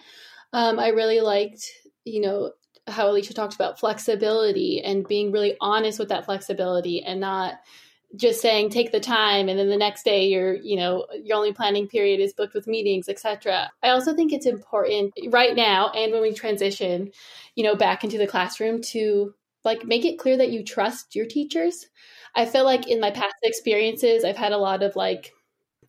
[0.53, 1.65] Um, I really liked
[2.05, 2.53] you know,
[2.87, 7.55] how Alicia talked about flexibility and being really honest with that flexibility and not
[8.15, 11.53] just saying take the time and then the next day your you know your only
[11.53, 16.13] planning period is booked with meetings etc i also think it's important right now and
[16.13, 17.11] when we transition
[17.55, 19.35] you know back into the classroom to
[19.65, 21.87] like make it clear that you trust your teachers.
[22.35, 25.33] I feel like in my past experiences i've had a lot of like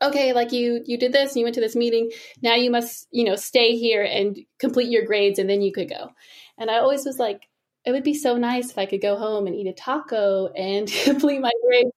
[0.03, 2.11] okay like you you did this you went to this meeting
[2.41, 5.89] now you must you know stay here and complete your grades and then you could
[5.89, 6.09] go.
[6.57, 7.47] And i always was like
[7.85, 10.87] it would be so nice if i could go home and eat a taco and
[11.03, 11.91] complete my grades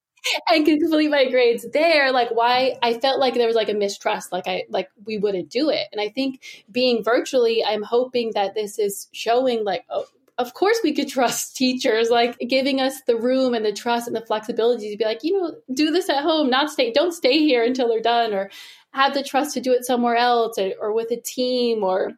[0.50, 2.10] and complete my grades there.
[2.12, 5.50] Like why i felt like there was like a mistrust like i like we wouldn't
[5.50, 5.86] do it.
[5.92, 10.06] And i think being virtually i'm hoping that this is showing like oh
[10.38, 14.16] of course we could trust teachers like giving us the room and the trust and
[14.16, 17.38] the flexibility to be like you know do this at home not stay don't stay
[17.38, 18.50] here until they're done or
[18.92, 22.12] have the trust to do it somewhere else or, or with a team or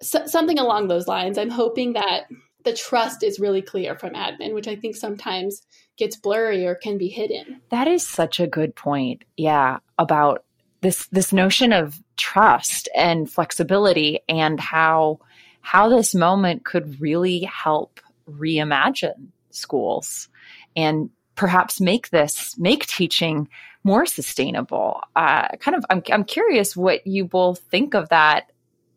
[0.00, 1.36] so, something along those lines.
[1.36, 2.26] I'm hoping that
[2.64, 5.62] the trust is really clear from admin which i think sometimes
[5.96, 7.60] gets blurry or can be hidden.
[7.70, 10.44] That is such a good point yeah about
[10.82, 15.20] this this notion of trust and flexibility and how
[15.60, 20.28] how this moment could really help reimagine schools
[20.76, 23.48] and perhaps make this make teaching
[23.82, 28.50] more sustainable uh, kind of I'm, I'm curious what you both think of that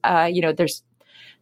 [0.04, 0.84] uh, you know there's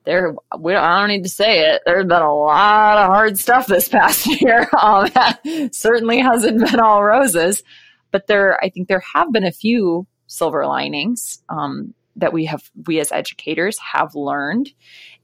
[0.03, 1.84] there we I don't need to say it.
[1.86, 4.67] There's been a lot of hard stuff this past year.
[4.79, 5.10] Um,
[5.71, 7.63] certainly hasn't been all roses,
[8.12, 12.69] but there I think there have been a few silver linings um, that we have
[12.88, 14.69] we as educators have learned,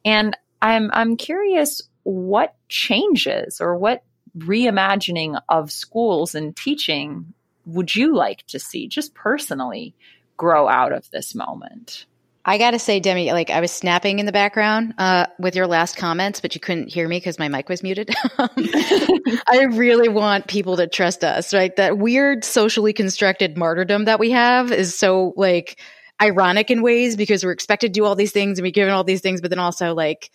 [0.05, 4.03] and I'm I'm curious what changes or what
[4.37, 7.33] reimagining of schools and teaching
[7.65, 9.93] would you like to see just personally
[10.37, 12.05] grow out of this moment?
[12.49, 15.97] I gotta say, Demi, like I was snapping in the background uh, with your last
[15.97, 18.09] comments, but you couldn't hear me because my mic was muted.
[18.37, 21.75] I really want people to trust us, right?
[21.75, 25.77] That weird socially constructed martyrdom that we have is so like
[26.21, 29.03] ironic in ways because we're expected to do all these things and we given all
[29.03, 30.31] these things, but then also like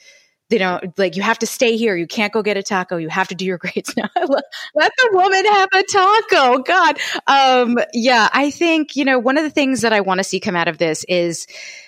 [0.53, 1.97] they don't like you have to stay here.
[1.97, 2.99] You can't go get a taco.
[2.99, 4.11] You have to do your grades now.
[4.15, 6.63] Let the woman have a taco.
[6.63, 6.99] God.
[7.27, 10.41] Um, yeah, I think, you know, one of the things that I want to see
[10.41, 11.47] come out of this is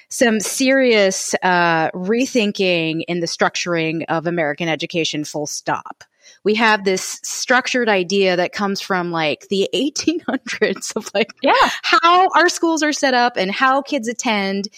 [0.08, 6.04] some serious uh, rethinking in the structuring of American education, full stop
[6.44, 11.52] we have this structured idea that comes from like the 1800s of like yeah.
[11.82, 14.68] how our schools are set up and how kids attend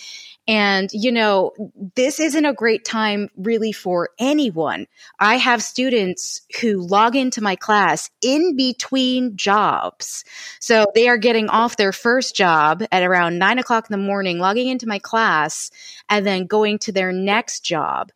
[0.49, 1.53] and, you know,
[1.97, 4.87] this isn't a great time really for anyone.
[5.19, 10.25] I have students who log into my class in between jobs.
[10.61, 14.39] So they are getting off their first job at around nine o'clock in the morning,
[14.39, 15.71] logging into my class,
[16.09, 18.13] and then going to their next job.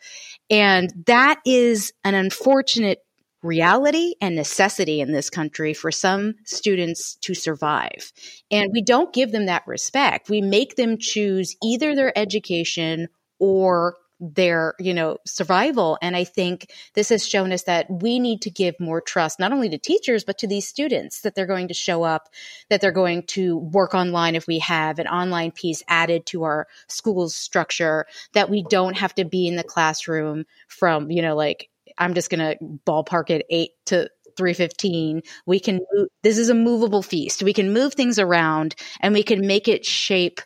[0.48, 3.02] And that is an unfortunate
[3.42, 8.12] reality and necessity in this country for some students to survive.
[8.50, 10.28] And we don't give them that respect.
[10.28, 16.70] We make them choose either their education or their you know survival and i think
[16.94, 20.24] this has shown us that we need to give more trust not only to teachers
[20.24, 22.28] but to these students that they're going to show up
[22.68, 26.66] that they're going to work online if we have an online piece added to our
[26.86, 31.70] school's structure that we don't have to be in the classroom from you know like
[32.00, 36.54] I'm just going to ballpark it 8 to 315 we can move, this is a
[36.54, 40.40] movable feast we can move things around and we can make it shape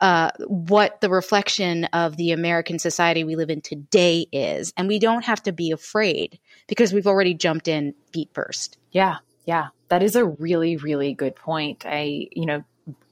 [0.00, 4.72] uh, what the reflection of the American society we live in today is.
[4.76, 8.78] And we don't have to be afraid because we've already jumped in feet first.
[8.90, 9.18] Yeah.
[9.44, 9.68] Yeah.
[9.88, 11.84] That is a really, really good point.
[11.86, 12.64] I, you know,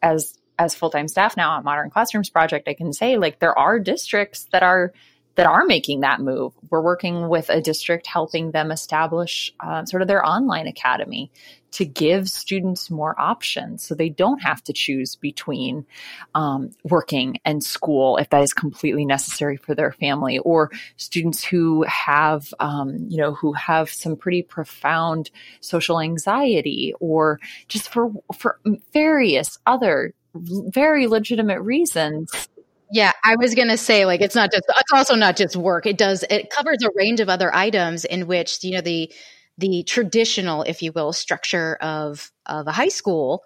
[0.02, 3.78] as, as full-time staff now at Modern Classrooms Project, I can say like there are
[3.78, 4.92] districts that are
[5.38, 6.52] that are making that move.
[6.68, 11.30] We're working with a district helping them establish uh, sort of their online academy
[11.70, 15.86] to give students more options so they don't have to choose between
[16.34, 21.84] um, working and school if that is completely necessary for their family or students who
[21.84, 28.58] have um, you know who have some pretty profound social anxiety or just for for
[28.92, 32.48] various other very legitimate reasons
[32.90, 35.86] yeah, I was going to say like it's not just it's also not just work.
[35.86, 39.12] It does it covers a range of other items in which, you know, the
[39.58, 43.42] the traditional, if you will, structure of of a high school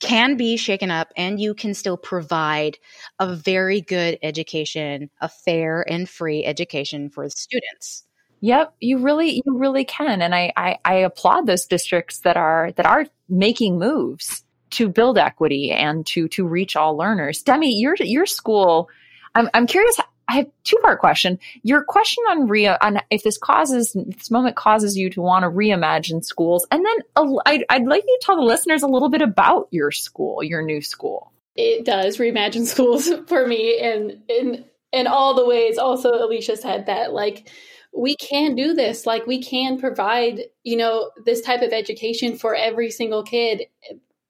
[0.00, 2.78] can be shaken up and you can still provide
[3.18, 8.04] a very good education, a fair and free education for students.
[8.40, 10.22] Yep, you really you really can.
[10.22, 15.18] And I, I, I applaud those districts that are that are making moves to build
[15.18, 17.42] equity and to to reach all learners.
[17.42, 18.88] Demi, your your school,
[19.34, 19.98] I'm I'm curious.
[20.28, 21.40] I have two part question.
[21.62, 25.50] Your question on re on if this causes this moment causes you to want to
[25.50, 26.96] reimagine schools, and then
[27.46, 30.62] I'd, I'd like you to tell the listeners a little bit about your school, your
[30.62, 31.32] new school.
[31.56, 35.78] It does reimagine schools for me, and in in all the ways.
[35.78, 37.50] Also, Alicia said that like
[37.92, 42.54] we can do this like we can provide you know this type of education for
[42.54, 43.64] every single kid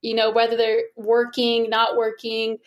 [0.03, 2.59] you know, whether they're working, not working,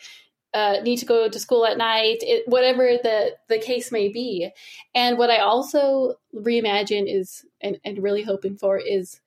[0.52, 4.48] uh, need to go to school at night, it, whatever the, the case may be.
[4.94, 9.20] And what I also reimagine is, and, and really hoping for is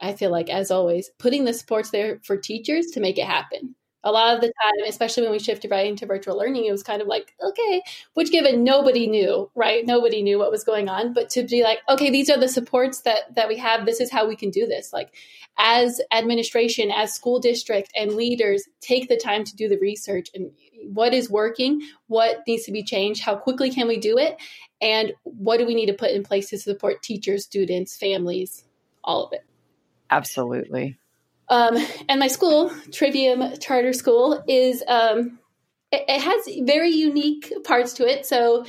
[0.00, 3.74] I feel like, as always, putting the supports there for teachers to make it happen.
[4.04, 6.84] A lot of the time, especially when we shifted right into virtual learning, it was
[6.84, 7.82] kind of like, okay,
[8.14, 9.84] which given nobody knew, right?
[9.84, 11.12] Nobody knew what was going on.
[11.12, 13.86] But to be like, okay, these are the supports that that we have.
[13.86, 14.92] This is how we can do this.
[14.92, 15.14] Like
[15.58, 20.52] as administration, as school district and leaders take the time to do the research and
[20.84, 24.40] what is working, what needs to be changed, how quickly can we do it,
[24.80, 28.64] and what do we need to put in place to support teachers, students, families,
[29.02, 29.44] all of it.
[30.10, 30.98] Absolutely.
[31.50, 31.76] Um,
[32.08, 35.38] and my school, Trivium Charter School, is um,
[35.90, 38.26] it, it, has very unique parts to it.
[38.26, 38.66] So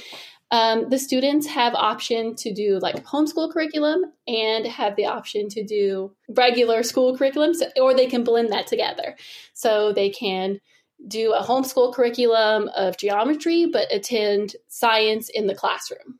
[0.52, 5.64] um, the students have option to do like homeschool curriculum and have the option to
[5.64, 9.16] do regular school curriculum, or they can blend that together.
[9.54, 10.60] So they can
[11.08, 16.20] do a homeschool curriculum of geometry, but attend science in the classroom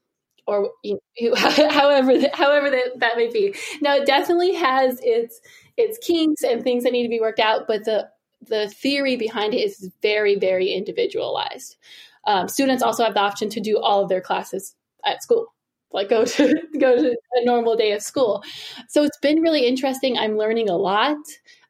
[0.50, 3.56] or you know, however however that, that may be.
[3.82, 5.40] Now it definitely has its
[5.80, 8.10] its kinks and things that need to be worked out, but the
[8.42, 11.78] the theory behind it is very very individualized.
[12.26, 14.76] Um, students also have the option to do all of their classes
[15.06, 15.54] at school,
[15.92, 18.44] like go to go to a normal day of school.
[18.88, 20.18] So it's been really interesting.
[20.18, 21.18] I'm learning a lot.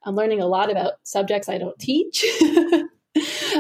[0.06, 2.24] I'm learning a lot about subjects I don't teach.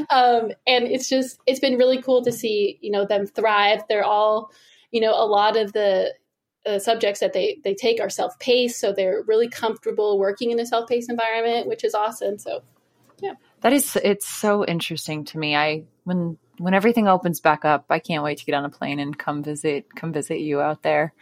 [0.10, 3.84] um, and it's just it's been really cool to see you know them thrive.
[3.88, 4.52] They're all
[4.92, 6.14] you know, a lot of the
[6.66, 10.60] uh, subjects that they they take are self paced, so they're really comfortable working in
[10.60, 12.38] a self paced environment, which is awesome.
[12.38, 12.64] So,
[13.20, 15.56] yeah, that is it's so interesting to me.
[15.56, 19.00] I when when everything opens back up, I can't wait to get on a plane
[19.00, 21.14] and come visit come visit you out there.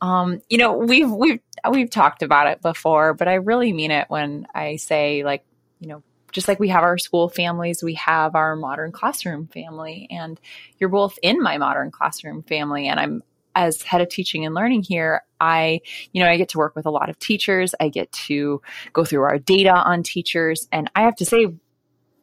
[0.00, 1.40] Um, you know, we've we've
[1.70, 5.44] we've talked about it before, but I really mean it when I say like,
[5.80, 6.02] you know,
[6.34, 10.08] just like we have our school families, we have our modern classroom family.
[10.10, 10.38] And
[10.78, 12.88] you're both in my modern classroom family.
[12.88, 13.22] And I'm,
[13.54, 15.80] as head of teaching and learning here, I,
[16.12, 17.74] you know, I get to work with a lot of teachers.
[17.80, 20.68] I get to go through our data on teachers.
[20.72, 21.48] And I have to say,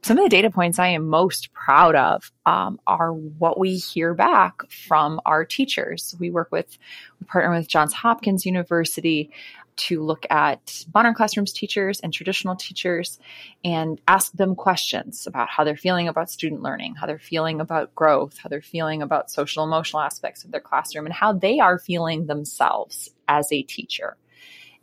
[0.03, 4.15] some of the data points I am most proud of um, are what we hear
[4.15, 6.15] back from our teachers.
[6.19, 6.77] We work with,
[7.19, 9.29] we partner with Johns Hopkins University
[9.81, 13.19] to look at modern classrooms teachers and traditional teachers
[13.63, 17.95] and ask them questions about how they're feeling about student learning, how they're feeling about
[17.95, 21.79] growth, how they're feeling about social emotional aspects of their classroom, and how they are
[21.79, 24.17] feeling themselves as a teacher.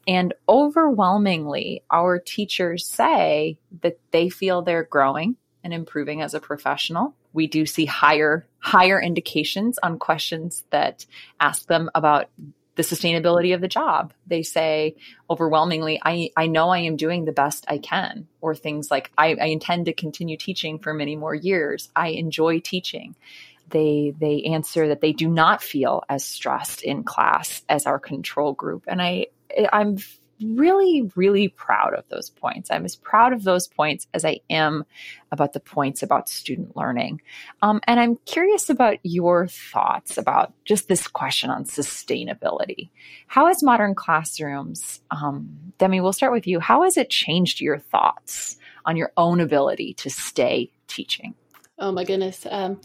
[0.09, 7.15] And overwhelmingly, our teachers say that they feel they're growing and improving as a professional.
[7.33, 11.07] We do see higher higher indications on questions that
[11.39, 12.29] ask them about
[12.79, 14.15] the sustainability of the job.
[14.29, 14.95] They say
[15.29, 19.35] overwhelmingly, I, I know I am doing the best I can, or things like, I,
[19.35, 21.91] I intend to continue teaching for many more years.
[21.97, 23.17] I enjoy teaching.
[23.69, 28.53] They, they answer that they do not feel as stressed in class as our control
[28.53, 28.85] group.
[28.87, 29.27] And I,
[29.73, 29.99] I'm
[30.43, 32.71] really, really proud of those points.
[32.71, 34.85] I'm as proud of those points as I am
[35.31, 37.21] about the points about student learning.
[37.63, 42.91] Um, and I'm curious about your thoughts about just this question on sustainability.
[43.27, 46.61] How has modern classrooms, um, Demi, we'll start with you.
[46.61, 51.35] How has it changed your thoughts on your own ability to stay teaching?
[51.79, 52.47] Oh my goodness.
[52.51, 52.81] Um,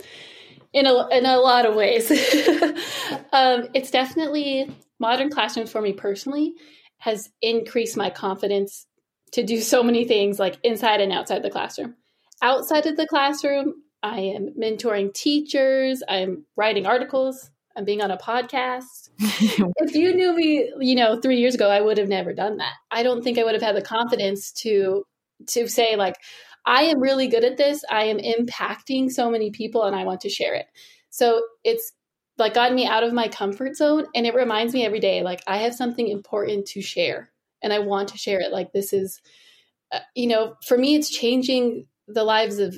[0.73, 2.09] in a, in a lot of ways.
[3.31, 6.55] um, it's definitely modern classrooms for me personally
[7.03, 8.87] has increased my confidence
[9.33, 11.95] to do so many things like inside and outside the classroom.
[12.41, 18.17] Outside of the classroom, I am mentoring teachers, I'm writing articles, I'm being on a
[18.17, 19.09] podcast.
[19.19, 22.73] if you knew me, you know, 3 years ago, I would have never done that.
[22.89, 25.03] I don't think I would have had the confidence to
[25.47, 26.15] to say like
[26.65, 27.83] I am really good at this.
[27.91, 30.67] I am impacting so many people and I want to share it.
[31.09, 31.91] So it's
[32.37, 35.41] like gotten me out of my comfort zone and it reminds me every day like
[35.47, 37.31] I have something important to share
[37.61, 38.51] and I want to share it.
[38.51, 39.21] Like this is
[39.91, 42.75] uh, you know for me it's changing the lives of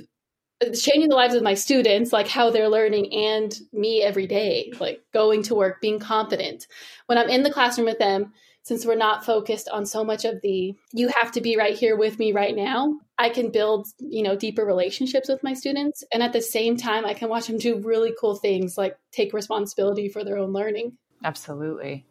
[0.62, 4.72] it's changing the lives of my students like how they're learning and me every day
[4.80, 6.68] like going to work being confident.
[7.08, 8.34] When i'm in the classroom with them
[8.66, 11.95] since we're not focused on so much of the you have to be right here
[11.95, 16.03] with me right now i can build you know deeper relationships with my students.
[16.11, 19.34] And at the same time i can watch them do really cool things like take
[19.34, 20.97] responsibility for their own learning.
[21.24, 22.05] Absolutely.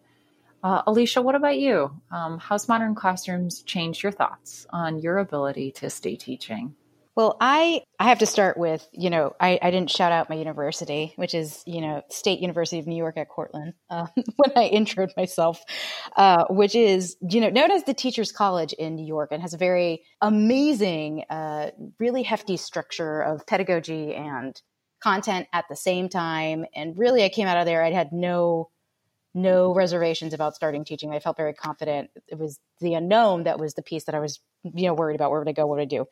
[0.62, 1.90] Uh, alicia what about you?
[2.10, 6.74] Um, how's modern classrooms changed your thoughts on your ability to stay teaching
[7.16, 10.36] well, I I have to start with you know I, I didn't shout out my
[10.36, 14.06] university, which is you know State University of New York at Cortland uh,
[14.36, 15.62] when I introed myself,
[16.16, 19.54] uh, which is you know known as the Teachers College in New York and has
[19.54, 24.60] a very amazing, uh, really hefty structure of pedagogy and
[25.00, 26.64] content at the same time.
[26.74, 28.70] And really, I came out of there I had no
[29.34, 31.12] no reservations about starting teaching.
[31.12, 32.10] I felt very confident.
[32.28, 35.30] It was the unknown that was the piece that I was, you know, worried about
[35.30, 36.06] where would I go, what would I do.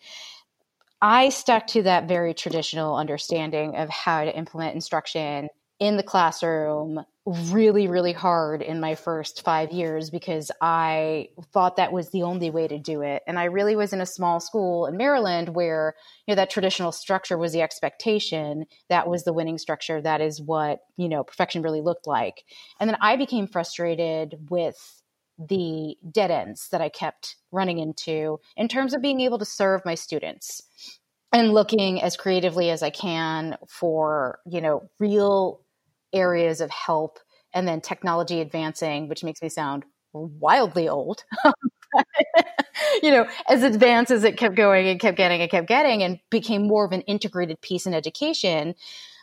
[1.02, 5.48] I stuck to that very traditional understanding of how to implement instruction
[5.80, 11.92] in the classroom really, really hard in my first five years because I thought that
[11.92, 13.22] was the only way to do it.
[13.26, 15.94] And I really was in a small school in Maryland where,
[16.26, 18.66] you know, that traditional structure was the expectation.
[18.88, 20.00] That was the winning structure.
[20.00, 22.44] That is what, you know, perfection really looked like.
[22.78, 25.01] And then I became frustrated with
[25.48, 29.82] the dead ends that I kept running into in terms of being able to serve
[29.84, 30.62] my students
[31.32, 35.60] and looking as creatively as I can for, you know, real
[36.12, 37.18] areas of help
[37.54, 41.24] and then technology advancing, which makes me sound wildly old.
[43.02, 46.18] you know, as advanced as it kept going and kept getting and kept getting and
[46.30, 48.74] became more of an integrated piece in education,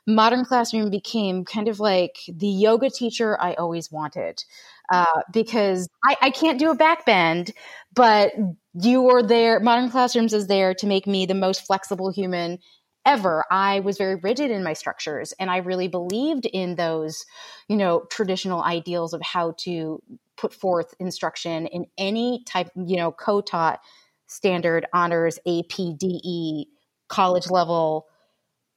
[0.07, 4.43] modern classroom became kind of like the yoga teacher I always wanted.
[4.91, 7.51] Uh, because I, I can't do a back bend,
[7.93, 8.33] but
[8.73, 9.59] you are there.
[9.59, 12.57] Modern classrooms is there to make me the most flexible human
[13.05, 13.45] ever.
[13.49, 17.25] I was very rigid in my structures and I really believed in those,
[17.67, 20.01] you know, traditional ideals of how to
[20.37, 23.79] put forth instruction in any type, you know, co-taught
[24.27, 26.65] standard honors, APDE,
[27.07, 28.07] college level.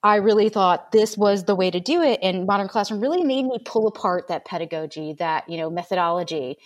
[0.03, 2.19] I really thought this was the way to do it.
[2.23, 6.57] And modern classroom really made me pull apart that pedagogy, that, you know, methodology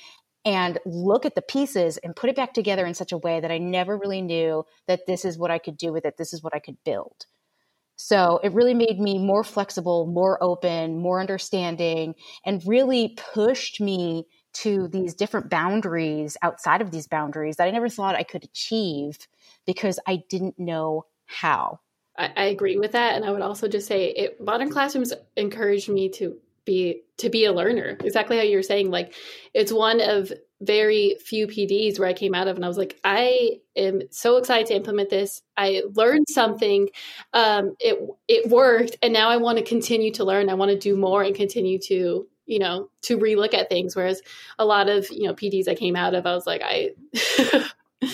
[0.45, 3.51] and look at the pieces and put it back together in such a way that
[3.51, 6.17] I never really knew that this is what I could do with it.
[6.17, 7.27] This is what I could build.
[7.97, 12.15] So it really made me more flexible, more open, more understanding,
[12.45, 17.89] and really pushed me to these different boundaries outside of these boundaries that I never
[17.89, 19.19] thought I could achieve
[19.67, 21.81] because I didn't know how.
[22.19, 23.15] I, I agree with that.
[23.15, 27.45] And I would also just say it, modern classrooms encouraged me to be to be
[27.45, 29.15] a learner exactly how you're saying like
[29.55, 32.99] it's one of very few PDs where I came out of and I was like,
[33.05, 35.43] I am so excited to implement this.
[35.57, 36.89] I learned something.
[37.33, 37.99] Um, it
[38.29, 40.49] it worked, and now I want to continue to learn.
[40.49, 43.95] I want to do more and continue to you know to relook at things.
[43.95, 44.23] Whereas
[44.59, 46.91] a lot of you know PDs I came out of, I was like, I.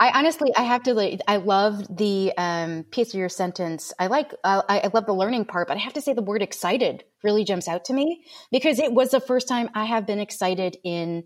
[0.00, 1.18] I honestly, I have to.
[1.26, 3.92] I love the um, piece of your sentence.
[3.98, 6.40] I like, I, I love the learning part, but I have to say the word
[6.40, 10.20] "excited" really jumps out to me because it was the first time I have been
[10.20, 11.24] excited in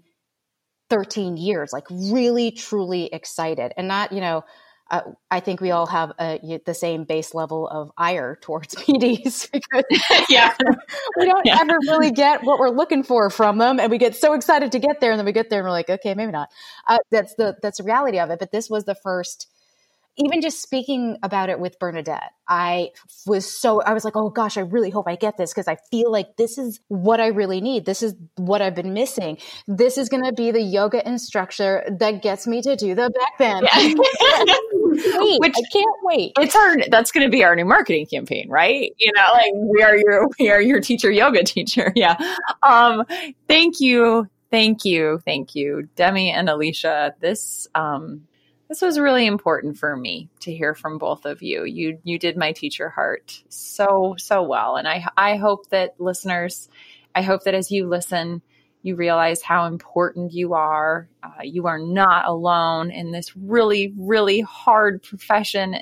[0.89, 3.73] 13 years, like really, truly excited.
[3.77, 4.45] And not, you know,
[4.93, 9.51] uh, I think we all have a, the same base level of ire towards PDs
[9.51, 9.85] because
[10.29, 10.55] yeah.
[11.17, 11.59] we don't yeah.
[11.61, 14.79] ever really get what we're looking for from them, and we get so excited to
[14.79, 16.51] get there, and then we get there and we're like, okay, maybe not.
[16.87, 18.39] Uh, that's the that's the reality of it.
[18.39, 19.49] But this was the first
[20.17, 22.91] even just speaking about it with Bernadette, I
[23.27, 25.77] was so, I was like, oh gosh, I really hope I get this because I
[25.91, 27.87] feel like this is what I really need.
[27.87, 29.39] This is what I've been missing.
[29.67, 33.39] This is going to be the yoga instructor that gets me to do the back
[33.39, 33.69] bend.
[33.73, 34.55] Yeah.
[35.21, 36.33] wait, Which, I can't wait.
[36.39, 38.93] It's our, that's going to be our new marketing campaign, right?
[38.99, 41.93] You know, like we are your, we are your teacher yoga teacher.
[42.03, 42.17] Yeah.
[42.65, 43.05] Um,
[43.47, 44.29] thank you.
[44.51, 45.21] Thank you.
[45.25, 47.15] Thank you, Demi and Alicia.
[47.21, 48.27] This, um,
[48.73, 51.65] this was really important for me to hear from both of you.
[51.65, 56.71] You you did my teacher heart so so well, and I I hope that listeners,
[57.15, 58.41] I hope that as you listen,
[58.81, 61.07] you realize how important you are.
[61.23, 65.75] Uh, you are not alone in this really really hard profession.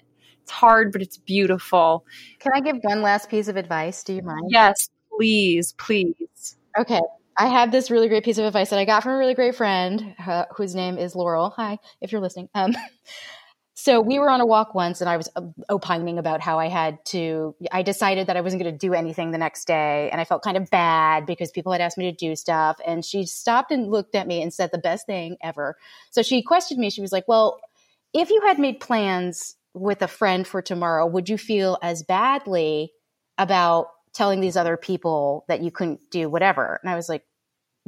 [0.42, 2.04] It's hard, but it's beautiful.
[2.40, 4.02] Can I give one last piece of advice?
[4.02, 4.48] Do you mind?
[4.48, 6.56] Yes, please, please.
[6.76, 7.00] Okay.
[7.40, 9.54] I have this really great piece of advice that I got from a really great
[9.54, 11.48] friend uh, whose name is Laurel.
[11.56, 12.50] Hi, if you're listening.
[12.54, 12.76] Um,
[13.74, 16.68] so we were on a walk once, and I was uh, opining about how I
[16.68, 17.56] had to.
[17.72, 20.42] I decided that I wasn't going to do anything the next day, and I felt
[20.42, 22.78] kind of bad because people had asked me to do stuff.
[22.86, 25.76] And she stopped and looked at me and said the best thing ever.
[26.10, 26.90] So she questioned me.
[26.90, 27.58] She was like, "Well,
[28.12, 32.92] if you had made plans with a friend for tomorrow, would you feel as badly
[33.38, 36.80] about telling these other people that you couldn't do whatever.
[36.82, 37.24] And I was like,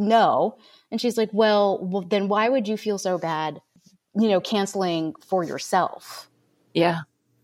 [0.03, 0.59] no.
[0.90, 3.61] And she's like, well, well, then why would you feel so bad,
[4.14, 6.30] you know, canceling for yourself?
[6.74, 7.00] Yeah.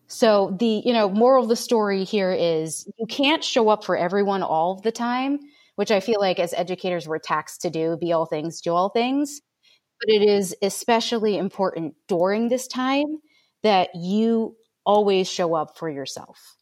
[0.07, 3.97] So the, you know, moral of the story here is you can't show up for
[3.97, 5.39] everyone all the time,
[5.77, 8.89] which I feel like as educators we're taxed to do, be all things, do all
[8.89, 9.41] things.
[10.01, 13.19] But it is especially important during this time
[13.63, 14.57] that you
[14.87, 16.59] always show up for yourself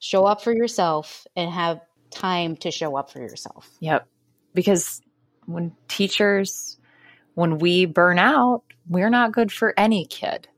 [0.00, 3.70] show up for yourself and have time to show up for yourself.
[3.80, 4.08] Yep.
[4.54, 5.00] Because
[5.52, 6.78] when teachers,
[7.34, 10.48] when we burn out, we're not good for any kid.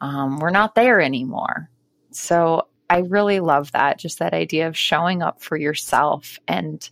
[0.00, 1.68] Um, we're not there anymore.
[2.10, 6.88] So I really love that, just that idea of showing up for yourself and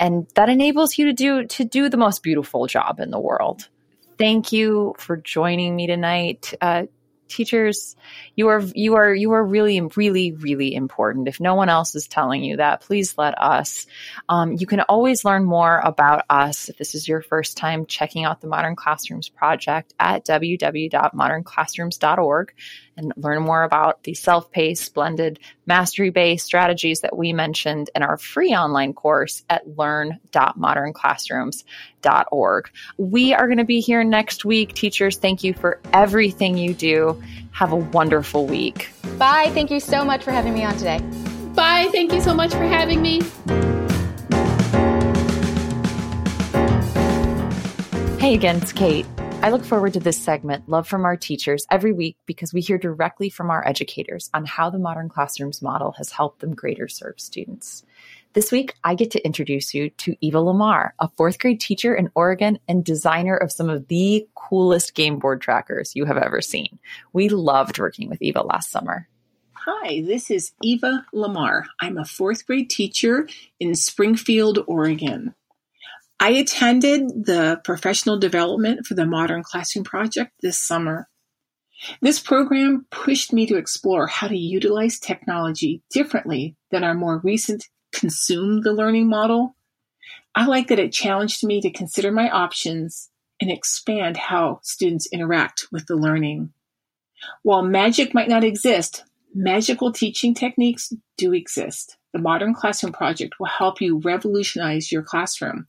[0.00, 3.68] and that enables you to do to do the most beautiful job in the world.
[4.16, 6.54] Thank you for joining me tonight.
[6.60, 6.84] Uh,
[7.28, 7.94] teachers
[8.34, 11.28] you are you are you are really really really important.
[11.28, 13.86] If no one else is telling you that please let us.
[14.28, 16.68] Um, you can always learn more about us.
[16.68, 22.54] If this is your first time checking out the modern classrooms project at www.modernclassrooms.org
[22.98, 28.54] and learn more about the self-paced blended mastery-based strategies that we mentioned in our free
[28.54, 35.54] online course at learn.modernclassrooms.org we are going to be here next week teachers thank you
[35.54, 37.18] for everything you do
[37.58, 38.88] have a wonderful week.
[39.18, 39.50] Bye.
[39.52, 41.00] Thank you so much for having me on today.
[41.54, 41.88] Bye.
[41.90, 43.20] Thank you so much for having me.
[48.20, 49.06] Hey again, it's Kate.
[49.48, 52.76] I look forward to this segment, Love from Our Teachers, every week because we hear
[52.76, 57.18] directly from our educators on how the modern classrooms model has helped them greater serve
[57.18, 57.82] students.
[58.34, 62.10] This week, I get to introduce you to Eva Lamar, a fourth grade teacher in
[62.14, 66.78] Oregon and designer of some of the coolest game board trackers you have ever seen.
[67.14, 69.08] We loved working with Eva last summer.
[69.54, 71.64] Hi, this is Eva Lamar.
[71.80, 73.26] I'm a fourth grade teacher
[73.58, 75.34] in Springfield, Oregon.
[76.20, 81.08] I attended the professional development for the Modern Classroom Project this summer.
[82.02, 87.68] This program pushed me to explore how to utilize technology differently than our more recent
[87.92, 89.54] consume the learning model.
[90.34, 93.10] I like that it challenged me to consider my options
[93.40, 96.52] and expand how students interact with the learning.
[97.44, 101.96] While magic might not exist, magical teaching techniques do exist.
[102.12, 105.66] The Modern Classroom Project will help you revolutionize your classroom.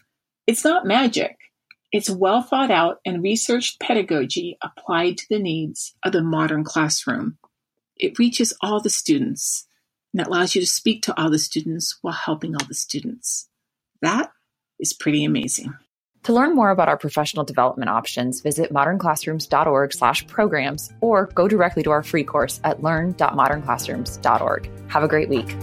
[0.49, 1.37] It's not magic.
[1.91, 7.37] It's well thought out and researched pedagogy applied to the needs of the modern classroom.
[7.95, 9.67] It reaches all the students
[10.11, 13.47] and it allows you to speak to all the students while helping all the students.
[14.01, 14.31] That
[14.79, 15.71] is pretty amazing.
[16.23, 21.83] To learn more about our professional development options, visit modernclassrooms.org slash programs or go directly
[21.83, 24.89] to our free course at learn.modernclassrooms.org.
[24.89, 25.55] Have a great week.